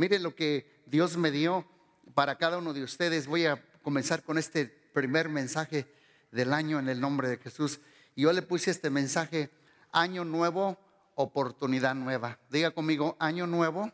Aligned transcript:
Mire 0.00 0.18
lo 0.18 0.34
que 0.34 0.82
Dios 0.86 1.18
me 1.18 1.30
dio 1.30 1.66
para 2.14 2.38
cada 2.38 2.56
uno 2.56 2.72
de 2.72 2.82
ustedes. 2.82 3.26
Voy 3.26 3.44
a 3.44 3.62
comenzar 3.82 4.22
con 4.22 4.38
este 4.38 4.64
primer 4.64 5.28
mensaje 5.28 5.92
del 6.32 6.54
año 6.54 6.78
en 6.78 6.88
el 6.88 7.02
nombre 7.02 7.28
de 7.28 7.36
Jesús. 7.36 7.80
Y 8.14 8.22
yo 8.22 8.32
le 8.32 8.40
puse 8.40 8.70
este 8.70 8.88
mensaje, 8.88 9.50
año 9.92 10.24
nuevo, 10.24 10.78
oportunidad 11.16 11.94
nueva. 11.94 12.38
Diga 12.48 12.70
conmigo, 12.70 13.14
año 13.18 13.46
nuevo, 13.46 13.92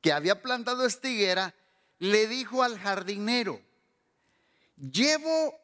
que 0.01 0.11
había 0.13 0.41
plantado 0.41 0.85
esta 0.85 1.09
higuera 1.09 1.53
le 1.99 2.27
dijo 2.27 2.63
al 2.63 2.79
jardinero, 2.79 3.61
llevo 4.77 5.59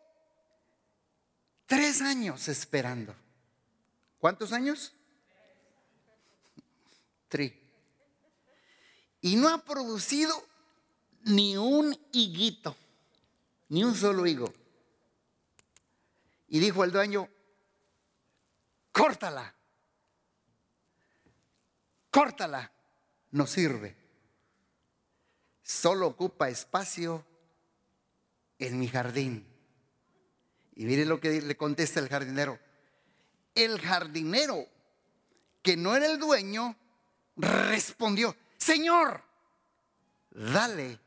tres 1.66 2.02
años 2.02 2.50
esperando. 2.50 3.16
¿Cuántos 4.20 4.52
años? 4.52 4.94
Tres. 7.30 7.54
Y 9.22 9.38
no 9.38 9.50
ha 9.50 9.64
producido 9.64 10.46
ni 11.26 11.58
un 11.58 11.98
higuito, 12.12 12.76
ni 13.70 13.84
un 13.84 13.96
solo 13.96 14.26
higo. 14.26 14.52
Y 16.48 16.60
dijo 16.60 16.84
el 16.84 16.92
dueño, 16.92 17.28
córtala, 18.92 19.54
córtala, 22.12 22.72
no 23.32 23.48
sirve. 23.48 23.96
Solo 25.64 26.08
ocupa 26.08 26.50
espacio 26.50 27.26
en 28.60 28.80
mi 28.80 28.88
jardín. 28.88 29.48
Y 30.76 30.86
mire 30.86 31.06
lo 31.06 31.20
que 31.20 31.42
le 31.42 31.58
contesta 31.58 32.00
el 32.00 32.08
jardinero. 32.08 32.60
El 33.56 33.80
jardinero, 33.80 34.68
que 35.64 35.76
no 35.76 35.96
era 35.96 36.06
el 36.06 36.20
dueño, 36.20 36.78
respondió, 37.36 38.36
Señor, 38.58 39.24
dale 40.30 41.05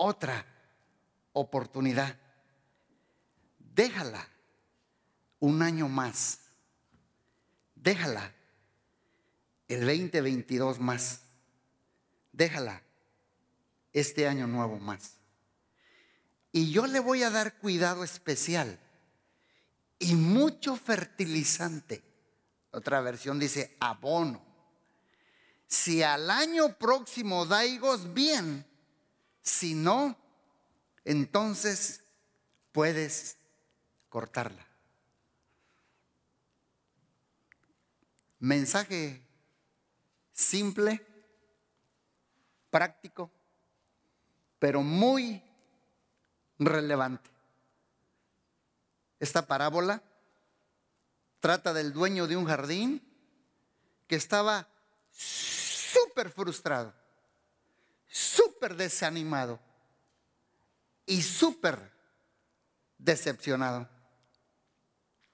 otra 0.00 0.46
oportunidad. 1.34 2.16
Déjala 3.58 4.26
un 5.40 5.60
año 5.62 5.88
más. 5.88 6.40
Déjala 7.74 8.32
el 9.68 9.80
2022 9.80 10.80
más. 10.80 11.20
Déjala 12.32 12.82
este 13.92 14.26
año 14.26 14.46
nuevo 14.46 14.78
más. 14.78 15.16
Y 16.50 16.72
yo 16.72 16.86
le 16.86 17.00
voy 17.00 17.22
a 17.22 17.30
dar 17.30 17.58
cuidado 17.58 18.02
especial 18.02 18.78
y 19.98 20.14
mucho 20.14 20.76
fertilizante. 20.76 22.02
Otra 22.70 23.02
versión 23.02 23.38
dice 23.38 23.76
abono. 23.80 24.42
Si 25.66 26.02
al 26.02 26.30
año 26.30 26.78
próximo 26.78 27.44
da 27.44 27.66
higos, 27.66 28.14
bien. 28.14 28.69
Si 29.42 29.74
no, 29.74 30.16
entonces 31.04 32.04
puedes 32.72 33.36
cortarla. 34.08 34.66
Mensaje 38.38 39.22
simple, 40.32 41.06
práctico, 42.70 43.30
pero 44.58 44.82
muy 44.82 45.42
relevante. 46.58 47.30
Esta 49.18 49.46
parábola 49.46 50.02
trata 51.40 51.74
del 51.74 51.92
dueño 51.92 52.26
de 52.26 52.36
un 52.36 52.46
jardín 52.46 53.02
que 54.06 54.16
estaba 54.16 54.68
súper 55.12 56.30
frustrado, 56.30 56.94
súper 58.10 58.76
desanimado 58.76 59.60
y 61.06 61.22
súper 61.22 61.92
decepcionado. 62.98 63.88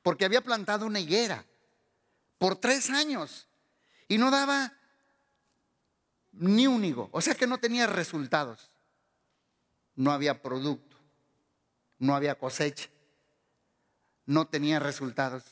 Porque 0.03 0.25
había 0.25 0.43
plantado 0.43 0.87
una 0.87 1.01
higuera 1.01 1.45
por 2.39 2.57
tres 2.57 2.91
años 2.91 3.49
y 4.07 4.19
no 4.19 4.31
daba 4.31 4.73
ni 6.33 6.67
un 6.67 6.85
higo. 6.85 7.09
O 7.13 7.21
sea 7.21 7.35
que 7.35 7.47
no 7.47 7.59
tenía 7.59 7.87
resultados. 7.87 8.71
No 9.97 10.13
había 10.13 10.43
producto, 10.43 10.99
no 11.99 12.15
había 12.15 12.39
cosecha, 12.39 12.91
no 14.27 14.47
tenía 14.47 14.79
resultados. 14.79 15.43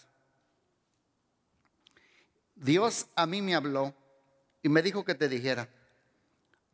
Dios 2.55 3.07
a 3.17 3.27
mí 3.27 3.41
me 3.41 3.55
habló 3.55 3.95
y 4.63 4.69
me 4.69 4.83
dijo 4.83 5.03
que 5.03 5.15
te 5.15 5.31
dijera, 5.31 5.69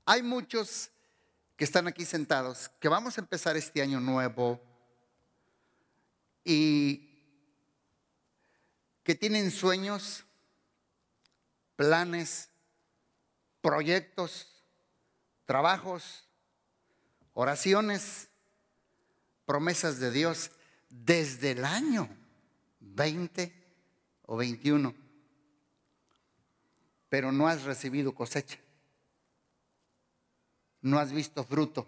hay 0.05 0.23
muchos 0.23 0.91
que 1.57 1.65
están 1.65 1.87
aquí 1.87 2.05
sentados, 2.05 2.71
que 2.81 2.89
vamos 2.89 3.19
a 3.19 3.21
empezar 3.21 3.57
este 3.57 3.83
año 3.83 4.01
nuevo 4.01 4.61
y 6.45 7.09
que 9.03 9.15
tienen 9.15 9.51
sueños, 9.51 10.25
planes, 11.77 12.49
proyectos, 13.61 14.65
trabajos, 15.45 16.25
oraciones, 17.35 18.29
promesas 19.45 19.99
de 19.99 20.11
Dios 20.11 20.51
desde 20.89 21.53
el 21.53 21.65
año 21.65 22.09
20 22.81 23.53
o 24.27 24.37
21 24.37 25.11
pero 27.11 27.33
no 27.33 27.49
has 27.49 27.65
recibido 27.65 28.15
cosecha. 28.15 28.59
No 30.83 30.99
has 30.99 31.13
visto 31.13 31.45
fruto. 31.45 31.87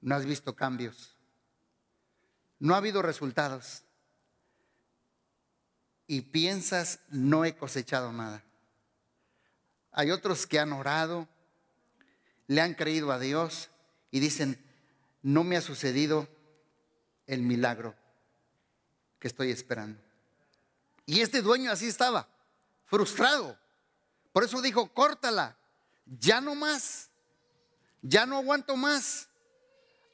No 0.00 0.14
has 0.14 0.24
visto 0.24 0.54
cambios. 0.54 1.16
No 2.58 2.74
ha 2.74 2.78
habido 2.78 3.02
resultados. 3.02 3.82
Y 6.06 6.22
piensas, 6.22 7.00
no 7.08 7.44
he 7.44 7.56
cosechado 7.56 8.12
nada. 8.12 8.42
Hay 9.92 10.10
otros 10.10 10.46
que 10.46 10.58
han 10.58 10.72
orado, 10.72 11.28
le 12.46 12.60
han 12.60 12.74
creído 12.74 13.12
a 13.12 13.18
Dios 13.18 13.70
y 14.10 14.20
dicen, 14.20 14.64
no 15.22 15.44
me 15.44 15.56
ha 15.56 15.60
sucedido 15.60 16.28
el 17.26 17.42
milagro 17.42 17.94
que 19.18 19.28
estoy 19.28 19.50
esperando. 19.50 20.00
Y 21.06 21.20
este 21.20 21.42
dueño 21.42 21.70
así 21.70 21.86
estaba 21.86 22.28
frustrado. 22.86 23.58
Por 24.32 24.44
eso 24.44 24.60
dijo, 24.62 24.92
córtala, 24.92 25.56
ya 26.06 26.40
no 26.40 26.54
más, 26.54 27.09
ya 28.02 28.26
no 28.26 28.38
aguanto 28.38 28.76
más. 28.76 29.28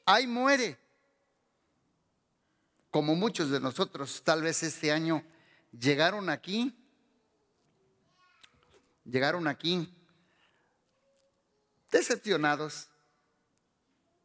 Ahí 0.05 0.25
muere, 0.25 0.77
como 2.89 3.15
muchos 3.15 3.49
de 3.49 3.59
nosotros, 3.59 4.21
tal 4.23 4.41
vez 4.41 4.63
este 4.63 4.91
año 4.91 5.23
llegaron 5.77 6.29
aquí, 6.29 6.73
llegaron 9.03 9.47
aquí 9.47 9.93
decepcionados, 11.91 12.87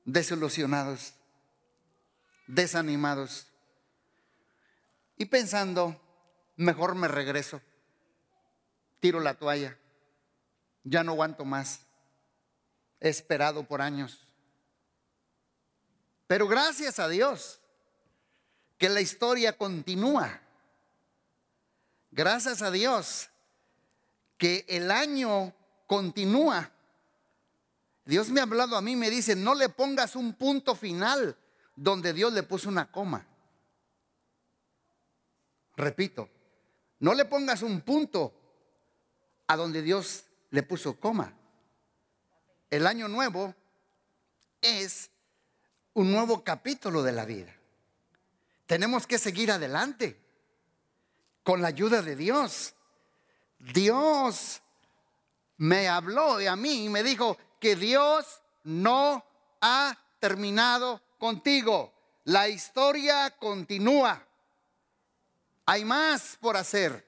desilusionados, 0.04 1.14
desanimados 2.46 3.46
y 5.16 5.26
pensando, 5.26 6.00
mejor 6.56 6.94
me 6.94 7.08
regreso, 7.08 7.60
tiro 9.00 9.20
la 9.20 9.34
toalla, 9.34 9.78
ya 10.84 11.04
no 11.04 11.12
aguanto 11.12 11.44
más, 11.44 11.80
esperado 13.02 13.64
por 13.64 13.82
años. 13.82 14.26
Pero 16.26 16.46
gracias 16.48 16.98
a 16.98 17.08
Dios 17.08 17.60
que 18.78 18.88
la 18.88 19.00
historia 19.00 19.56
continúa. 19.56 20.40
Gracias 22.10 22.62
a 22.62 22.70
Dios 22.70 23.28
que 24.38 24.64
el 24.68 24.90
año 24.90 25.52
continúa. 25.86 26.70
Dios 28.04 28.30
me 28.30 28.40
ha 28.40 28.44
hablado 28.44 28.76
a 28.76 28.82
mí, 28.82 28.96
me 28.96 29.10
dice, 29.10 29.36
no 29.36 29.54
le 29.54 29.68
pongas 29.68 30.16
un 30.16 30.34
punto 30.34 30.74
final 30.74 31.36
donde 31.76 32.12
Dios 32.12 32.32
le 32.32 32.42
puso 32.42 32.68
una 32.68 32.90
coma. 32.90 33.26
Repito, 35.76 36.28
no 37.00 37.14
le 37.14 37.24
pongas 37.24 37.62
un 37.62 37.80
punto 37.80 38.32
a 39.46 39.56
donde 39.56 39.82
Dios 39.82 40.24
le 40.50 40.62
puso 40.62 40.98
coma. 40.98 41.32
El 42.72 42.86
año 42.86 43.06
nuevo 43.06 43.54
es 44.62 45.10
un 45.92 46.10
nuevo 46.10 46.42
capítulo 46.42 47.02
de 47.02 47.12
la 47.12 47.26
vida. 47.26 47.54
Tenemos 48.64 49.06
que 49.06 49.18
seguir 49.18 49.52
adelante 49.52 50.18
con 51.42 51.60
la 51.60 51.68
ayuda 51.68 52.00
de 52.00 52.16
Dios. 52.16 52.72
Dios 53.58 54.62
me 55.58 55.86
habló 55.86 56.40
y 56.40 56.46
a 56.46 56.56
mí 56.56 56.86
y 56.86 56.88
me 56.88 57.02
dijo 57.02 57.36
que 57.60 57.76
Dios 57.76 58.40
no 58.64 59.22
ha 59.60 59.94
terminado 60.18 61.02
contigo. 61.18 61.92
La 62.24 62.48
historia 62.48 63.36
continúa. 63.36 64.26
Hay 65.66 65.84
más 65.84 66.38
por 66.40 66.56
hacer. 66.56 67.06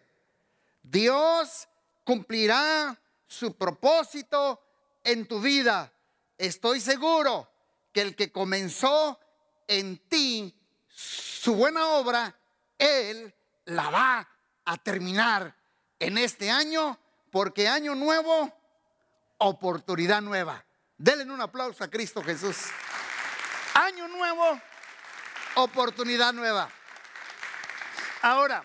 Dios 0.83 1.67
cumplirá 2.05 3.01
su 3.27 3.57
propósito 3.57 4.61
en 5.05 5.27
tu 5.27 5.41
vida. 5.41 5.93
Estoy 6.37 6.81
seguro 6.81 7.51
que 7.93 8.01
el 8.01 8.17
que 8.17 8.33
comenzó 8.33 9.21
en 9.69 9.99
ti 10.09 10.55
su 10.89 11.55
buena 11.55 11.87
obra, 11.89 12.35
Él 12.79 13.35
la 13.67 13.91
va 13.91 14.29
a 14.65 14.77
terminar 14.79 15.55
en 15.99 16.19
este 16.19 16.51
año, 16.51 16.99
porque 17.31 17.69
año 17.69 17.95
nuevo, 17.95 18.53
oportunidad 19.39 20.23
nueva. 20.23 20.65
Denle 20.97 21.31
un 21.33 21.41
aplauso 21.41 21.85
a 21.85 21.89
Cristo 21.89 22.23
Jesús. 22.23 22.57
Año 23.75 24.09
nuevo, 24.09 24.61
oportunidad 25.57 26.33
nueva. 26.33 26.71
Ahora, 28.23 28.65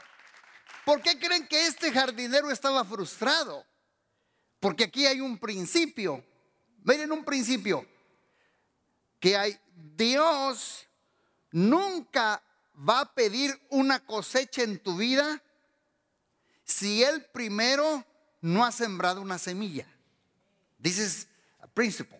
¿por 0.85 1.01
qué 1.01 1.19
creen 1.19 1.47
que 1.47 1.65
este 1.67 1.91
jardinero 1.91 2.51
estaba 2.51 2.85
frustrado? 2.85 3.65
Porque 4.59 4.85
aquí 4.85 5.05
hay 5.05 5.19
un 5.19 5.37
principio. 5.37 6.23
Miren 6.83 7.11
un 7.11 7.23
principio. 7.23 7.85
Que 9.19 9.35
hay 9.35 9.59
Dios 9.95 10.87
nunca 11.51 12.41
va 12.87 13.01
a 13.01 13.13
pedir 13.13 13.59
una 13.69 13.99
cosecha 14.05 14.63
en 14.63 14.79
tu 14.79 14.97
vida 14.97 15.41
si 16.63 17.03
Él 17.03 17.25
primero 17.33 18.05
no 18.41 18.63
ha 18.63 18.71
sembrado 18.71 19.21
una 19.21 19.37
semilla. 19.37 19.85
This 20.81 20.97
is 20.97 21.27
a 21.61 21.67
principle. 21.67 22.17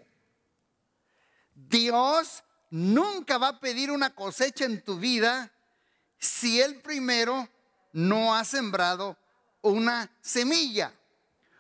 Dios 1.54 2.44
nunca 2.70 3.38
va 3.38 3.50
a 3.50 3.60
pedir 3.60 3.92
una 3.92 4.14
cosecha 4.14 4.66
en 4.66 4.82
tu 4.82 5.00
vida 5.00 5.52
si 6.18 6.62
Él 6.62 6.82
primero 6.82 7.48
no 7.94 8.36
ha 8.36 8.44
sembrado 8.44 9.18
una 9.62 10.12
semilla. 10.22 10.94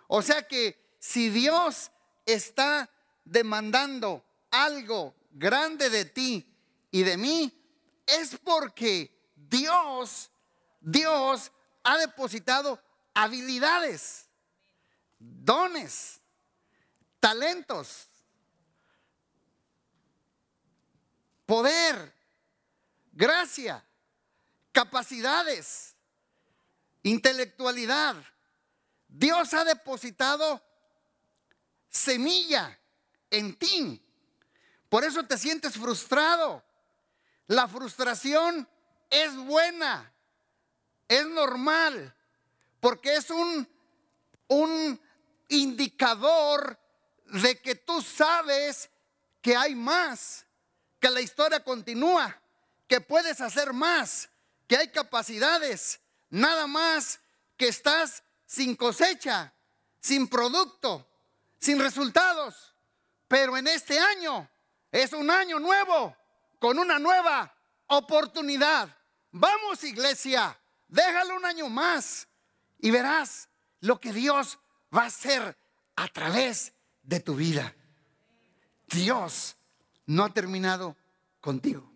O 0.07 0.21
sea 0.21 0.47
que 0.47 0.77
si 0.99 1.29
Dios 1.29 1.91
está 2.33 2.89
demandando 3.23 4.23
algo 4.51 5.15
grande 5.31 5.89
de 5.89 6.05
ti 6.05 6.45
y 6.91 7.03
de 7.03 7.17
mí, 7.17 7.53
es 8.05 8.37
porque 8.43 9.11
Dios, 9.35 10.31
Dios 10.81 11.51
ha 11.83 11.97
depositado 11.97 12.81
habilidades, 13.13 14.25
dones, 15.19 16.19
talentos, 17.19 18.07
poder, 21.45 22.13
gracia, 23.11 23.83
capacidades, 24.71 25.95
intelectualidad. 27.03 28.15
Dios 29.07 29.53
ha 29.53 29.63
depositado 29.63 30.61
semilla 31.89 32.79
en 33.29 33.57
ti. 33.57 34.01
Por 34.89 35.03
eso 35.03 35.23
te 35.25 35.37
sientes 35.37 35.73
frustrado. 35.73 36.63
La 37.47 37.67
frustración 37.67 38.67
es 39.09 39.35
buena, 39.35 40.11
es 41.07 41.25
normal, 41.27 42.15
porque 42.79 43.15
es 43.15 43.29
un, 43.29 43.67
un 44.47 45.01
indicador 45.47 46.79
de 47.25 47.59
que 47.59 47.75
tú 47.75 48.01
sabes 48.01 48.89
que 49.41 49.55
hay 49.55 49.75
más, 49.75 50.45
que 50.99 51.09
la 51.09 51.21
historia 51.21 51.63
continúa, 51.63 52.39
que 52.87 53.01
puedes 53.01 53.41
hacer 53.41 53.73
más, 53.73 54.29
que 54.67 54.77
hay 54.77 54.89
capacidades, 54.89 55.99
nada 56.29 56.67
más 56.67 57.19
que 57.57 57.67
estás 57.67 58.23
sin 58.45 58.75
cosecha, 58.75 59.53
sin 59.99 60.27
producto, 60.27 61.07
sin 61.59 61.79
resultados. 61.79 62.73
Pero 63.27 63.57
en 63.57 63.67
este 63.67 63.99
año 63.99 64.49
es 64.91 65.13
un 65.13 65.29
año 65.29 65.59
nuevo 65.59 66.15
con 66.57 66.79
una 66.79 66.97
nueva 66.97 67.53
oportunidad. 67.87 68.89
Vamos 69.31 69.83
iglesia, 69.83 70.57
déjalo 70.87 71.35
un 71.35 71.45
año 71.45 71.69
más 71.69 72.27
y 72.79 72.89
verás 72.89 73.49
lo 73.81 73.99
que 73.99 74.11
Dios 74.11 74.57
va 74.95 75.03
a 75.03 75.07
hacer 75.07 75.55
a 75.95 76.07
través 76.07 76.73
de 77.03 77.19
tu 77.19 77.35
vida. 77.35 77.75
Dios 78.87 79.55
no 80.05 80.25
ha 80.25 80.33
terminado 80.33 80.95
contigo. 81.39 81.89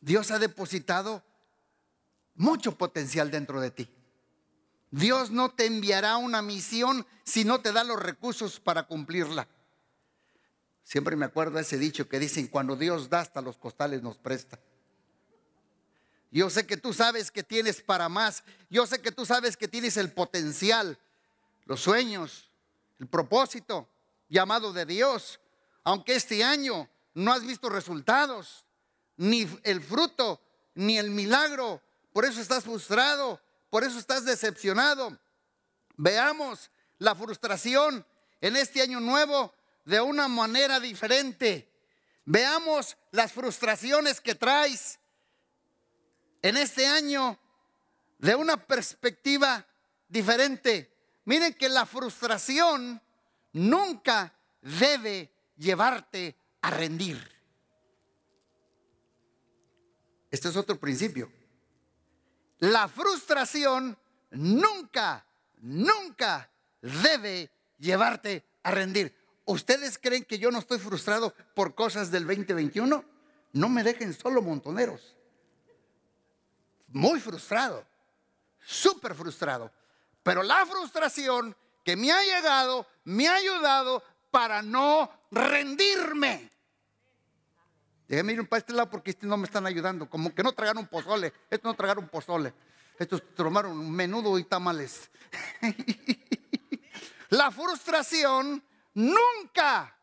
Dios 0.00 0.30
ha 0.30 0.38
depositado 0.38 1.24
mucho 2.36 2.76
potencial 2.78 3.30
dentro 3.30 3.60
de 3.60 3.72
ti. 3.72 3.95
Dios 4.90 5.30
no 5.30 5.50
te 5.50 5.66
enviará 5.66 6.16
una 6.16 6.42
misión 6.42 7.06
si 7.24 7.44
no 7.44 7.60
te 7.60 7.72
da 7.72 7.84
los 7.84 8.00
recursos 8.00 8.60
para 8.60 8.86
cumplirla. 8.86 9.48
Siempre 10.84 11.16
me 11.16 11.26
acuerdo 11.26 11.58
ese 11.58 11.78
dicho 11.78 12.08
que 12.08 12.20
dicen, 12.20 12.46
cuando 12.46 12.76
Dios 12.76 13.10
da 13.10 13.20
hasta 13.20 13.42
los 13.42 13.56
costales 13.56 14.02
nos 14.02 14.18
presta. 14.18 14.60
Yo 16.30 16.50
sé 16.50 16.66
que 16.66 16.76
tú 16.76 16.92
sabes 16.92 17.30
que 17.30 17.42
tienes 17.42 17.82
para 17.82 18.08
más. 18.08 18.44
Yo 18.70 18.86
sé 18.86 19.00
que 19.00 19.10
tú 19.10 19.26
sabes 19.26 19.56
que 19.56 19.68
tienes 19.68 19.96
el 19.96 20.12
potencial, 20.12 20.98
los 21.64 21.80
sueños, 21.80 22.50
el 22.98 23.06
propósito 23.06 23.88
llamado 24.28 24.72
de 24.72 24.86
Dios. 24.86 25.40
Aunque 25.82 26.14
este 26.14 26.44
año 26.44 26.88
no 27.14 27.32
has 27.32 27.44
visto 27.44 27.68
resultados, 27.68 28.64
ni 29.16 29.48
el 29.64 29.82
fruto, 29.82 30.40
ni 30.74 30.98
el 30.98 31.10
milagro. 31.10 31.82
Por 32.12 32.24
eso 32.24 32.40
estás 32.40 32.64
frustrado, 32.64 33.40
por 33.70 33.84
eso 33.84 33.98
estás 33.98 34.24
decepcionado. 34.24 35.18
Veamos 35.96 36.70
la 36.98 37.14
frustración 37.14 38.06
en 38.40 38.56
este 38.56 38.82
año 38.82 39.00
nuevo 39.00 39.52
de 39.84 40.00
una 40.00 40.28
manera 40.28 40.80
diferente. 40.80 41.72
Veamos 42.24 42.96
las 43.12 43.32
frustraciones 43.32 44.20
que 44.20 44.34
traes 44.34 44.98
en 46.42 46.56
este 46.56 46.86
año 46.86 47.38
de 48.18 48.34
una 48.34 48.56
perspectiva 48.56 49.66
diferente. 50.08 50.92
Miren 51.24 51.54
que 51.54 51.68
la 51.68 51.86
frustración 51.86 53.00
nunca 53.52 54.32
debe 54.60 55.32
llevarte 55.56 56.36
a 56.62 56.70
rendir. 56.70 57.36
Este 60.30 60.48
es 60.48 60.56
otro 60.56 60.78
principio. 60.78 61.30
La 62.58 62.88
frustración 62.88 63.96
nunca, 64.30 65.24
nunca 65.58 66.50
debe 66.80 67.50
llevarte 67.78 68.44
a 68.62 68.70
rendir. 68.70 69.14
¿Ustedes 69.44 69.98
creen 69.98 70.24
que 70.24 70.38
yo 70.38 70.50
no 70.50 70.58
estoy 70.58 70.78
frustrado 70.78 71.34
por 71.54 71.74
cosas 71.74 72.10
del 72.10 72.26
2021? 72.26 73.04
No 73.52 73.68
me 73.68 73.82
dejen 73.82 74.12
solo 74.12 74.42
montoneros. 74.42 75.16
Muy 76.88 77.20
frustrado, 77.20 77.86
súper 78.60 79.14
frustrado. 79.14 79.70
Pero 80.22 80.42
la 80.42 80.66
frustración 80.66 81.56
que 81.84 81.96
me 81.96 82.10
ha 82.10 82.22
llegado 82.22 82.86
me 83.04 83.28
ha 83.28 83.34
ayudado 83.34 84.02
para 84.30 84.62
no 84.62 85.10
rendirme. 85.30 86.50
Déjenme 88.08 88.34
ir 88.34 88.48
para 88.48 88.58
este 88.58 88.72
lado 88.72 88.90
porque 88.90 89.10
este 89.10 89.26
no 89.26 89.36
me 89.36 89.46
están 89.46 89.66
ayudando. 89.66 90.08
Como 90.08 90.34
que 90.34 90.42
no 90.42 90.52
tragaron 90.52 90.86
pozole. 90.86 91.32
Esto 91.50 91.68
no 91.68 91.74
tragaron 91.74 92.08
pozole. 92.08 92.54
Estos 92.98 93.22
tomaron 93.34 93.72
un 93.72 93.90
menudo 93.90 94.38
y 94.38 94.44
tamales. 94.44 95.10
La 97.30 97.50
frustración 97.50 98.62
nunca. 98.94 99.96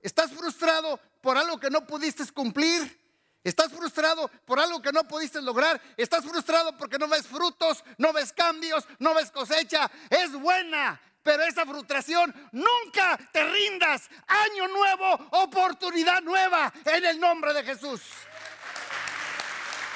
¿Estás 0.00 0.30
frustrado 0.30 1.00
por 1.20 1.36
algo 1.38 1.58
que 1.58 1.70
no 1.70 1.86
pudiste 1.86 2.24
cumplir? 2.32 3.06
¿Estás 3.42 3.72
frustrado 3.72 4.28
por 4.44 4.58
algo 4.60 4.82
que 4.82 4.92
no 4.92 5.04
pudiste 5.04 5.40
lograr? 5.40 5.80
¿Estás 5.96 6.24
frustrado 6.24 6.76
porque 6.76 6.98
no 6.98 7.08
ves 7.08 7.26
frutos, 7.26 7.82
no 7.96 8.12
ves 8.12 8.32
cambios, 8.32 8.86
no 8.98 9.14
ves 9.14 9.30
cosecha? 9.30 9.90
Es 10.10 10.32
buena, 10.32 11.00
pero 11.26 11.42
esa 11.42 11.66
frustración 11.66 12.32
nunca 12.52 13.18
te 13.32 13.42
rindas. 13.42 14.08
Año 14.28 14.68
nuevo, 14.68 15.12
oportunidad 15.32 16.22
nueva 16.22 16.72
en 16.84 17.04
el 17.04 17.18
nombre 17.18 17.52
de 17.52 17.64
Jesús. 17.64 18.00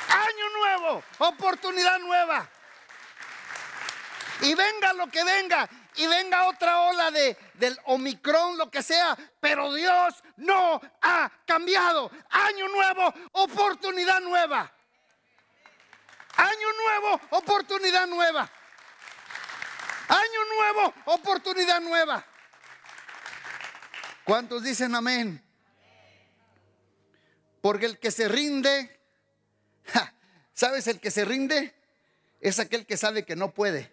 Año 0.09 0.49
nuevo, 0.59 1.05
oportunidad 1.19 2.01
nueva. 2.01 2.49
Y 4.41 4.57
venga 4.57 4.93
lo 4.95 5.07
que 5.07 5.23
venga, 5.23 5.69
y 5.95 6.07
venga 6.09 6.49
otra 6.49 6.81
ola 6.81 7.13
de, 7.13 7.37
del 7.55 7.79
Omicron, 7.85 8.59
lo 8.59 8.69
que 8.69 8.83
sea, 8.83 9.17
pero 9.39 9.73
Dios 9.73 10.25
no 10.37 10.81
ha 11.01 11.31
cambiado. 11.47 12.11
Año 12.29 12.67
nuevo, 12.67 13.15
oportunidad 13.33 14.21
nueva. 14.21 14.69
Año 16.35 16.69
nuevo, 16.85 17.21
oportunidad 17.31 18.09
nueva. 18.09 18.51
Año 20.11 20.45
nuevo, 20.57 20.95
oportunidad 21.05 21.81
nueva. 21.81 22.27
¿Cuántos 24.25 24.65
dicen 24.65 24.93
amén? 24.97 25.41
Porque 27.63 27.87
el 27.87 28.01
que 28.01 28.11
se 28.11 28.27
rinde, 28.27 29.01
¿sabes? 30.53 30.89
El 30.89 30.99
que 30.99 31.13
se 31.13 31.25
rinde 31.25 31.73
es 32.41 32.59
aquel 32.59 32.87
que 32.87 32.97
sabe 32.97 33.25
que 33.25 33.37
no 33.37 33.55
puede. 33.55 33.93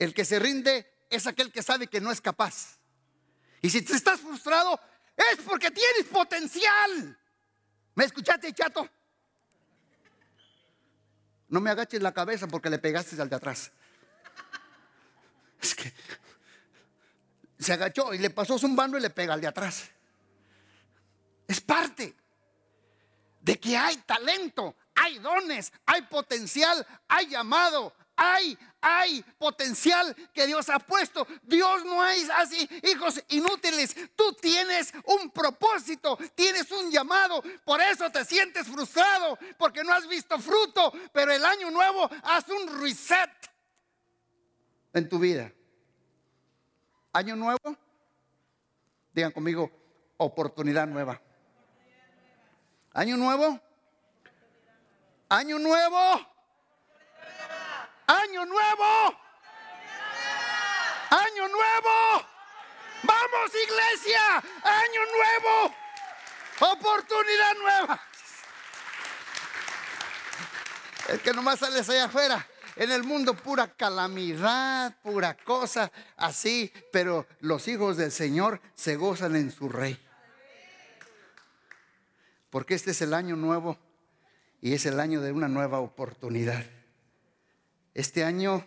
El 0.00 0.12
que 0.12 0.24
se 0.24 0.40
rinde 0.40 0.92
es 1.08 1.28
aquel 1.28 1.52
que 1.52 1.62
sabe 1.62 1.86
que 1.86 2.00
no 2.00 2.10
es 2.10 2.20
capaz. 2.20 2.78
Y 3.62 3.70
si 3.70 3.80
te 3.80 3.92
estás 3.92 4.18
frustrado, 4.18 4.80
es 5.16 5.38
porque 5.46 5.70
tienes 5.70 6.06
potencial. 6.10 7.16
¿Me 7.94 8.06
escuchaste, 8.06 8.52
chato? 8.52 8.88
No 11.48 11.60
me 11.60 11.70
agaches 11.70 12.02
la 12.02 12.12
cabeza 12.12 12.48
porque 12.48 12.70
le 12.70 12.80
pegaste 12.80 13.22
al 13.22 13.30
de 13.30 13.36
atrás. 13.36 13.70
Es 15.64 15.74
que 15.74 15.90
se 17.58 17.72
agachó 17.72 18.12
y 18.12 18.18
le 18.18 18.28
pasó 18.28 18.58
zumbando 18.58 18.98
y 18.98 19.00
le 19.00 19.08
pega 19.08 19.32
al 19.32 19.40
de 19.40 19.46
atrás. 19.46 19.84
Es 21.48 21.62
parte 21.62 22.14
de 23.40 23.58
que 23.58 23.74
hay 23.74 23.96
talento, 23.98 24.76
hay 24.94 25.18
dones, 25.20 25.72
hay 25.86 26.02
potencial, 26.02 26.86
hay 27.08 27.28
llamado, 27.28 27.94
hay, 28.14 28.58
hay 28.82 29.22
potencial 29.38 30.14
que 30.34 30.46
Dios 30.46 30.68
ha 30.68 30.78
puesto. 30.78 31.26
Dios 31.42 31.82
no 31.86 32.06
es 32.06 32.28
así, 32.28 32.68
hijos 32.82 33.22
inútiles. 33.28 33.96
Tú 34.14 34.34
tienes 34.34 34.92
un 35.06 35.30
propósito, 35.30 36.18
tienes 36.34 36.70
un 36.72 36.90
llamado. 36.90 37.42
Por 37.64 37.80
eso 37.80 38.10
te 38.10 38.22
sientes 38.26 38.66
frustrado, 38.66 39.38
porque 39.56 39.82
no 39.82 39.94
has 39.94 40.06
visto 40.06 40.38
fruto. 40.38 40.92
Pero 41.10 41.32
el 41.32 41.42
año 41.42 41.70
nuevo 41.70 42.10
haz 42.22 42.46
un 42.50 42.82
reset 42.82 43.30
en 44.94 45.08
tu 45.08 45.18
vida. 45.18 45.52
Año 47.12 47.36
nuevo, 47.36 47.76
digan 49.12 49.32
conmigo, 49.32 49.70
oportunidad 50.16 50.86
nueva. 50.86 51.20
Año 52.92 53.16
nuevo, 53.16 53.60
año 55.28 55.58
nuevo 55.58 56.34
Año 58.06 58.44
nuevo. 58.44 59.18
Año 61.10 61.48
nuevo. 61.48 62.26
Vamos 63.02 63.50
iglesia. 63.66 64.36
Año 64.62 65.00
nuevo. 65.12 65.74
Oportunidad 66.72 67.54
nueva. 67.56 68.00
Es 71.08 71.20
que 71.20 71.32
nomás 71.32 71.58
sales 71.58 71.88
allá 71.88 72.04
afuera. 72.04 72.46
En 72.76 72.90
el 72.90 73.04
mundo 73.04 73.34
pura 73.34 73.72
calamidad, 73.72 74.96
pura 75.02 75.36
cosa 75.36 75.92
así, 76.16 76.72
pero 76.92 77.26
los 77.40 77.68
hijos 77.68 77.96
del 77.96 78.10
Señor 78.10 78.60
se 78.74 78.96
gozan 78.96 79.36
en 79.36 79.52
su 79.52 79.68
rey. 79.68 79.98
Porque 82.50 82.74
este 82.74 82.90
es 82.90 83.02
el 83.02 83.14
año 83.14 83.36
nuevo 83.36 83.78
y 84.60 84.74
es 84.74 84.86
el 84.86 84.98
año 84.98 85.20
de 85.20 85.30
una 85.30 85.48
nueva 85.48 85.78
oportunidad. 85.78 86.64
Este 87.94 88.24
año 88.24 88.66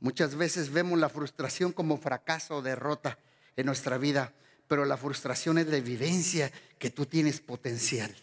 muchas 0.00 0.34
veces 0.34 0.72
vemos 0.72 0.98
la 0.98 1.10
frustración 1.10 1.72
como 1.72 1.98
fracaso 1.98 2.56
o 2.56 2.62
derrota 2.62 3.18
en 3.56 3.66
nuestra 3.66 3.98
vida, 3.98 4.32
pero 4.66 4.86
la 4.86 4.96
frustración 4.96 5.58
es 5.58 5.66
la 5.66 5.76
evidencia 5.76 6.50
que 6.78 6.90
tú 6.90 7.04
tienes 7.04 7.40
potencial. 7.40 8.14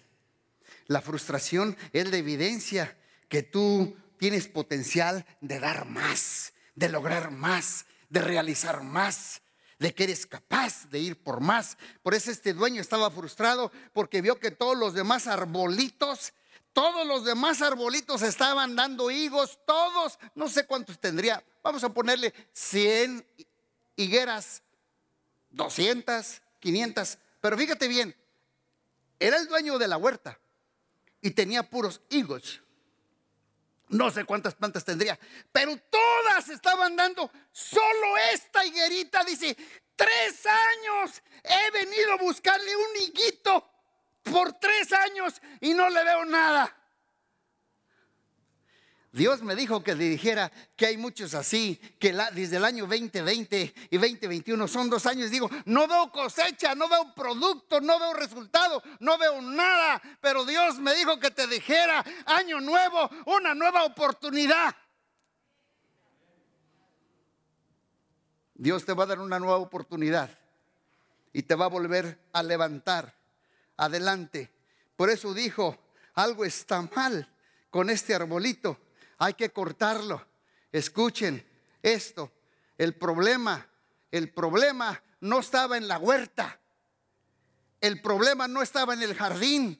La 0.87 1.01
frustración 1.01 1.77
es 1.93 2.09
la 2.09 2.17
evidencia 2.17 2.97
que 3.29 3.43
tú 3.43 3.95
tienes 4.17 4.47
potencial 4.47 5.25
de 5.41 5.59
dar 5.59 5.85
más, 5.85 6.53
de 6.75 6.89
lograr 6.89 7.31
más, 7.31 7.85
de 8.09 8.21
realizar 8.21 8.83
más, 8.83 9.41
de 9.79 9.93
que 9.93 10.05
eres 10.05 10.25
capaz 10.25 10.89
de 10.89 10.99
ir 10.99 11.21
por 11.21 11.39
más. 11.39 11.77
Por 12.01 12.13
eso 12.13 12.31
este 12.31 12.53
dueño 12.53 12.81
estaba 12.81 13.11
frustrado 13.11 13.71
porque 13.93 14.21
vio 14.21 14.39
que 14.39 14.51
todos 14.51 14.77
los 14.77 14.93
demás 14.93 15.27
arbolitos 15.27 16.33
todos 16.77 17.07
los 17.07 17.25
demás 17.25 17.63
arbolitos 17.63 18.21
estaban 18.21 18.75
dando 18.75 19.09
higos, 19.09 19.57
todos, 19.65 20.19
no 20.35 20.47
sé 20.47 20.67
cuántos 20.67 20.99
tendría. 20.99 21.43
Vamos 21.63 21.83
a 21.83 21.91
ponerle 21.91 22.31
100 22.53 23.25
higueras, 23.95 24.61
200, 25.49 26.39
500. 26.59 27.17
Pero 27.41 27.57
fíjate 27.57 27.87
bien, 27.87 28.15
era 29.19 29.37
el 29.37 29.47
dueño 29.47 29.79
de 29.79 29.87
la 29.87 29.97
huerta 29.97 30.39
y 31.19 31.31
tenía 31.31 31.63
puros 31.63 31.99
higos. 32.11 32.61
No 33.89 34.11
sé 34.11 34.25
cuántas 34.25 34.55
plantas 34.55 34.83
tendría, 34.83 35.17
pero 35.51 35.77
todas 35.77 36.49
estaban 36.49 36.95
dando. 36.95 37.31
Solo 37.51 38.17
esta 38.33 38.65
higuerita 38.65 39.23
dice, 39.23 39.55
tres 39.95 40.45
años 40.45 41.23
he 41.43 41.71
venido 41.71 42.13
a 42.13 42.17
buscarle 42.17 42.75
un 42.75 43.01
higuito 43.01 43.69
por 44.23 44.53
tres 44.53 44.91
años 44.91 45.41
y 45.61 45.73
no 45.73 45.89
le 45.89 46.03
veo 46.03 46.25
nada. 46.25 46.75
Dios 49.11 49.41
me 49.41 49.55
dijo 49.55 49.83
que 49.83 49.95
dijera 49.95 50.51
que 50.75 50.87
hay 50.87 50.97
muchos 50.97 51.33
así, 51.33 51.79
que 51.99 52.13
desde 52.33 52.57
el 52.57 52.65
año 52.65 52.85
2020 52.85 53.73
y 53.89 53.97
2021 53.97 54.67
son 54.67 54.89
dos 54.89 55.05
años. 55.05 55.31
Digo, 55.31 55.49
no 55.65 55.87
veo 55.87 56.11
cosecha, 56.11 56.75
no 56.75 56.87
veo 56.89 57.13
producto, 57.15 57.81
no 57.81 57.99
veo 57.99 58.13
resultado, 58.13 58.83
no 58.99 59.17
veo 59.17 59.41
nada. 59.41 60.01
Pero 60.21 60.45
Dios 60.45 60.77
me 60.79 60.93
dijo 60.93 61.19
que 61.19 61.31
te 61.31 61.47
dijera, 61.47 62.03
año 62.25 62.59
nuevo, 62.59 63.09
una 63.25 63.55
nueva 63.55 63.85
oportunidad. 63.85 64.75
Dios 68.53 68.85
te 68.85 68.93
va 68.93 69.03
a 69.03 69.07
dar 69.07 69.19
una 69.19 69.39
nueva 69.39 69.57
oportunidad 69.57 70.29
y 71.31 71.43
te 71.43 71.55
va 71.55 71.65
a 71.65 71.69
volver 71.69 72.19
a 72.33 72.43
levantar 72.43 73.15
adelante. 73.77 74.51
Por 74.95 75.09
eso 75.09 75.33
dijo, 75.33 75.77
algo 76.15 76.43
está 76.43 76.81
mal 76.81 77.31
con 77.69 77.91
este 77.91 78.15
arbolito, 78.15 78.79
hay 79.17 79.33
que 79.33 79.51
cortarlo. 79.51 80.25
Escuchen 80.71 81.45
esto, 81.81 82.31
el 82.77 82.95
problema, 82.95 83.67
el 84.11 84.31
problema 84.31 85.01
no 85.21 85.39
estaba 85.39 85.77
en 85.77 85.87
la 85.87 85.97
huerta, 85.97 86.59
el 87.81 88.01
problema 88.01 88.47
no 88.47 88.61
estaba 88.61 88.93
en 88.93 89.03
el 89.03 89.15
jardín, 89.15 89.79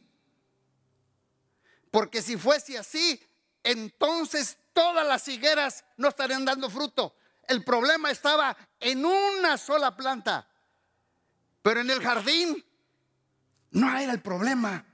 porque 1.91 2.21
si 2.21 2.37
fuese 2.37 2.77
así, 2.77 3.21
entonces 3.63 4.57
todas 4.73 5.05
las 5.05 5.27
higueras 5.27 5.83
no 5.97 6.09
estarían 6.09 6.45
dando 6.45 6.69
fruto. 6.69 7.15
El 7.47 7.63
problema 7.63 8.11
estaba 8.11 8.55
en 8.79 9.05
una 9.05 9.57
sola 9.57 9.95
planta, 9.95 10.47
pero 11.61 11.81
en 11.81 11.89
el 11.89 12.01
jardín 12.01 12.63
no 13.71 13.97
era 13.97 14.13
el 14.13 14.21
problema. 14.21 14.85